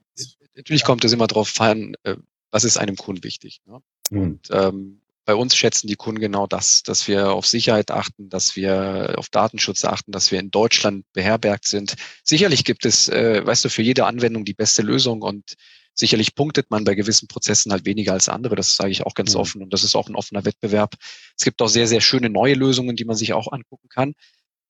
Natürlich 0.56 0.84
kommt 0.84 1.04
es 1.04 1.13
immer 1.13 1.28
darauf 1.28 1.60
an, 1.60 1.95
äh, 2.04 2.15
was 2.51 2.63
ist 2.63 2.78
einem 2.78 2.95
Kunden 2.95 3.23
wichtig. 3.23 3.62
Ne? 3.65 3.82
Mhm. 4.10 4.21
Und 4.21 4.49
ähm, 4.51 5.01
bei 5.25 5.36
uns 5.36 5.56
schätzen 5.56 5.88
die 5.88 5.95
Kunden 5.95 6.21
genau 6.21 6.45
das, 6.47 6.84
dass 6.84 7.08
wir 7.08 7.32
auf 7.32 7.47
Sicherheit 7.47 7.89
achten, 7.89 8.30
dass 8.30 8.56
wir 8.56 9.15
auf 9.17 9.30
Datenschutz 9.30 9.84
achten, 9.84 10.12
dass 10.12 10.32
wir 10.32 10.39
in 10.39 10.51
Deutschland 10.51 11.06
beherbergt 11.13 11.67
sind. 11.67 11.95
Sicherlich 12.23 12.63
gibt 12.63 12.86
es, 12.86 13.10
äh, 13.10 13.45
weißt 13.45 13.65
du, 13.65 13.69
für 13.69 13.82
jede 13.82 14.06
Anwendung 14.06 14.45
die 14.45 14.54
beste 14.54 14.84
Lösung 14.84 15.23
und 15.23 15.56
Sicherlich 15.95 16.36
punktet 16.36 16.69
man 16.69 16.84
bei 16.84 16.93
gewissen 16.93 17.27
Prozessen 17.27 17.71
halt 17.71 17.86
weniger 17.86 18.13
als 18.13 18.29
andere. 18.29 18.55
Das 18.55 18.75
sage 18.75 18.91
ich 18.91 19.05
auch 19.05 19.13
ganz 19.13 19.34
mhm. 19.34 19.39
offen. 19.39 19.63
Und 19.63 19.73
das 19.73 19.84
ist 19.84 19.95
auch 19.95 20.10
ein 20.10 20.15
offener 20.15 20.45
Wettbewerb. 20.45 20.95
Es 21.38 21.43
gibt 21.45 21.62
auch 21.62 21.69
sehr, 21.69 21.88
sehr 21.88 22.01
schöne 22.01 22.29
neue 22.29 22.53
Lösungen, 22.53 22.95
die 22.95 23.05
man 23.05 23.15
sich 23.15 23.34
auch 23.34 23.51
angucken 23.51 23.88
kann. 23.89 24.13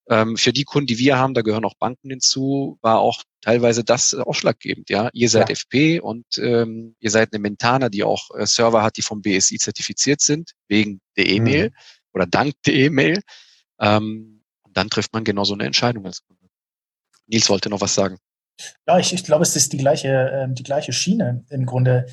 Ähm, 0.07 0.38
für 0.38 0.53
die 0.53 0.65
Kunden, 0.65 0.85
die 0.85 0.99
wir 0.99 1.17
haben, 1.17 1.33
da 1.33 1.41
gehören 1.41 1.65
auch 1.65 1.73
Banken 1.79 2.11
hinzu, 2.11 2.77
war 2.81 2.99
auch 2.99 3.23
teilweise 3.41 3.83
das 3.83 4.13
ausschlaggebend. 4.13 4.89
Ja, 4.91 5.09
ihr 5.13 5.29
seid 5.29 5.49
ja. 5.49 5.53
FP 5.53 5.99
und 5.99 6.25
ähm, 6.38 6.95
ihr 6.99 7.09
seid 7.09 7.33
eine 7.33 7.41
Mentana, 7.41 7.89
die 7.89 8.03
auch 8.03 8.29
äh, 8.35 8.45
Server 8.45 8.83
hat, 8.83 8.97
die 8.97 9.01
vom 9.01 9.23
BSI 9.23 9.57
zertifiziert 9.57 10.21
sind 10.21 10.51
wegen 10.67 11.01
der 11.17 11.27
E-Mail 11.27 11.69
mhm. 11.69 11.75
oder 12.13 12.27
dank 12.27 12.53
der 12.67 12.75
E-Mail. 12.75 13.21
Ähm, 13.79 14.43
und 14.61 14.77
dann 14.77 14.91
trifft 14.91 15.11
man 15.13 15.23
genau 15.23 15.43
so 15.43 15.55
eine 15.55 15.65
Entscheidung 15.65 16.05
als 16.05 16.21
Kunde. 16.23 16.49
Nils 17.25 17.49
wollte 17.49 17.69
noch 17.69 17.81
was 17.81 17.95
sagen. 17.95 18.17
Ja, 18.87 18.97
ich, 18.99 19.13
ich 19.13 19.23
glaube, 19.23 19.43
es 19.43 19.55
ist 19.55 19.73
die 19.73 19.77
gleiche, 19.77 20.09
äh, 20.09 20.47
die 20.49 20.63
gleiche 20.63 20.93
Schiene 20.93 21.43
im 21.49 21.65
Grunde. 21.65 22.05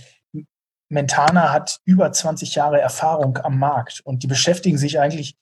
Mentana 0.89 1.53
hat 1.53 1.81
über 1.85 2.13
20 2.13 2.55
Jahre 2.55 2.81
Erfahrung 2.81 3.39
am 3.39 3.59
Markt 3.59 4.01
und 4.05 4.23
die 4.23 4.27
beschäftigen 4.27 4.77
sich 4.77 5.01
eigentlich 5.01 5.37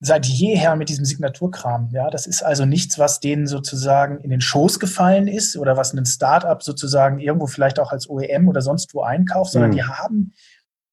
seit 0.00 0.26
jeher 0.26 0.76
mit 0.76 0.88
diesem 0.88 1.04
Signaturkram. 1.04 1.90
Ja, 1.92 2.10
das 2.10 2.26
ist 2.26 2.42
also 2.42 2.66
nichts, 2.66 2.98
was 2.98 3.20
denen 3.20 3.46
sozusagen 3.46 4.20
in 4.20 4.30
den 4.30 4.40
Schoß 4.40 4.78
gefallen 4.78 5.26
ist 5.26 5.56
oder 5.56 5.76
was 5.76 5.92
ein 5.92 6.06
Startup 6.06 6.62
sozusagen 6.62 7.18
irgendwo 7.18 7.46
vielleicht 7.46 7.80
auch 7.80 7.92
als 7.92 8.08
OEM 8.08 8.48
oder 8.48 8.60
sonst 8.60 8.94
wo 8.94 9.02
einkauft, 9.02 9.52
sondern 9.52 9.70
mhm. 9.70 9.74
die 9.74 9.84
haben 9.84 10.32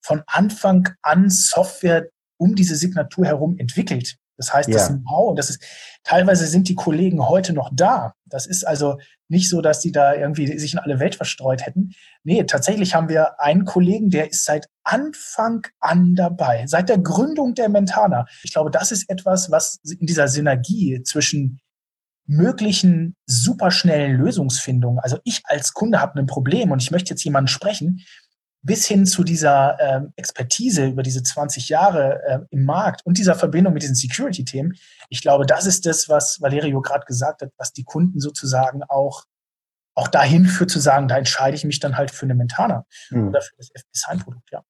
von 0.02 0.24
Anfang 0.26 0.90
an 1.02 1.30
Software 1.30 2.08
um 2.38 2.56
diese 2.56 2.76
Signatur 2.76 3.26
herum 3.26 3.58
entwickelt. 3.58 4.18
Das 4.38 4.54
heißt, 4.54 4.74
das 4.74 4.90
ja. 4.90 4.96
Know-how, 4.96 5.30
und 5.32 5.40
das 5.40 5.50
ist, 5.50 5.64
teilweise 6.04 6.48
sind 6.48 6.68
die 6.70 6.76
Kollegen 6.76 7.28
heute 7.28 7.54
noch 7.54 7.70
da. 7.74 8.14
Das 8.26 8.46
ist 8.46 8.66
also 8.66 8.98
nicht 9.28 9.50
so, 9.50 9.62
dass 9.62 9.80
die 9.80 9.92
da 9.92 10.14
irgendwie 10.14 10.58
sich 10.58 10.74
in 10.74 10.80
alle 10.80 11.00
Welt 11.00 11.16
verstreut 11.16 11.66
hätten. 11.66 11.94
Nee, 12.24 12.44
tatsächlich 12.44 12.96
haben 12.96 13.10
wir 13.10 13.40
einen 13.40 13.66
Kollegen, 13.66 14.10
der 14.10 14.30
ist 14.30 14.46
seit 14.46 14.68
Anfang 14.84 15.66
an 15.80 16.16
dabei, 16.16 16.66
seit 16.68 16.90
der 16.90 16.98
Gründung 16.98 17.54
der 17.54 17.70
Mentana. 17.70 18.26
Ich 18.44 18.54
glaube, 18.54 18.72
das 18.72 18.92
ist 18.92 19.10
etwas, 19.10 19.52
was 19.52 19.80
in 20.00 20.06
dieser 20.06 20.28
Synergie 20.28 21.02
zwischen 21.04 21.60
möglichen 22.26 23.16
superschnellen 23.26 24.18
Lösungsfindungen, 24.18 25.00
also 25.00 25.18
ich 25.26 25.42
als 25.46 25.74
Kunde 25.74 26.00
habe 26.00 26.20
ein 26.20 26.26
Problem 26.26 26.72
und 26.72 26.82
ich 26.82 26.90
möchte 26.90 27.10
jetzt 27.10 27.24
jemanden 27.24 27.50
sprechen, 27.50 28.02
bis 28.64 28.88
hin 28.88 29.06
zu 29.06 29.24
dieser 29.24 29.78
ähm, 29.80 30.14
Expertise 30.16 30.86
über 30.86 31.04
diese 31.04 31.22
20 31.22 31.70
Jahre 31.70 32.22
äh, 32.26 32.40
im 32.50 32.64
Markt 32.64 33.06
und 33.06 33.18
dieser 33.18 33.36
Verbindung 33.36 33.74
mit 33.74 33.84
diesen 33.84 33.96
Security-Themen, 33.96 34.74
ich 35.10 35.22
glaube, 35.22 35.46
das 35.46 35.66
ist 35.66 35.86
das, 35.86 36.10
was 36.10 36.42
Valerio 36.42 36.82
gerade 36.82 37.06
gesagt 37.06 37.42
hat, 37.42 37.52
was 37.58 37.74
die 37.74 37.84
Kunden 37.84 38.20
sozusagen 38.20 38.82
auch, 38.84 39.26
auch 39.96 40.08
dahin 40.08 40.46
führt 40.46 40.72
zu 40.72 40.80
sagen, 40.80 41.08
da 41.08 41.18
entscheide 41.18 41.56
ich 41.56 41.66
mich 41.66 41.80
dann 41.80 41.98
halt 41.98 42.10
für 42.10 42.26
eine 42.26 42.36
Mentana 42.36 42.86
mhm. 43.10 43.28
oder 43.28 43.42
für 43.42 43.56
das 43.58 43.70
FP-Sign-Produkt, 43.74 44.50
ja. 44.52 44.64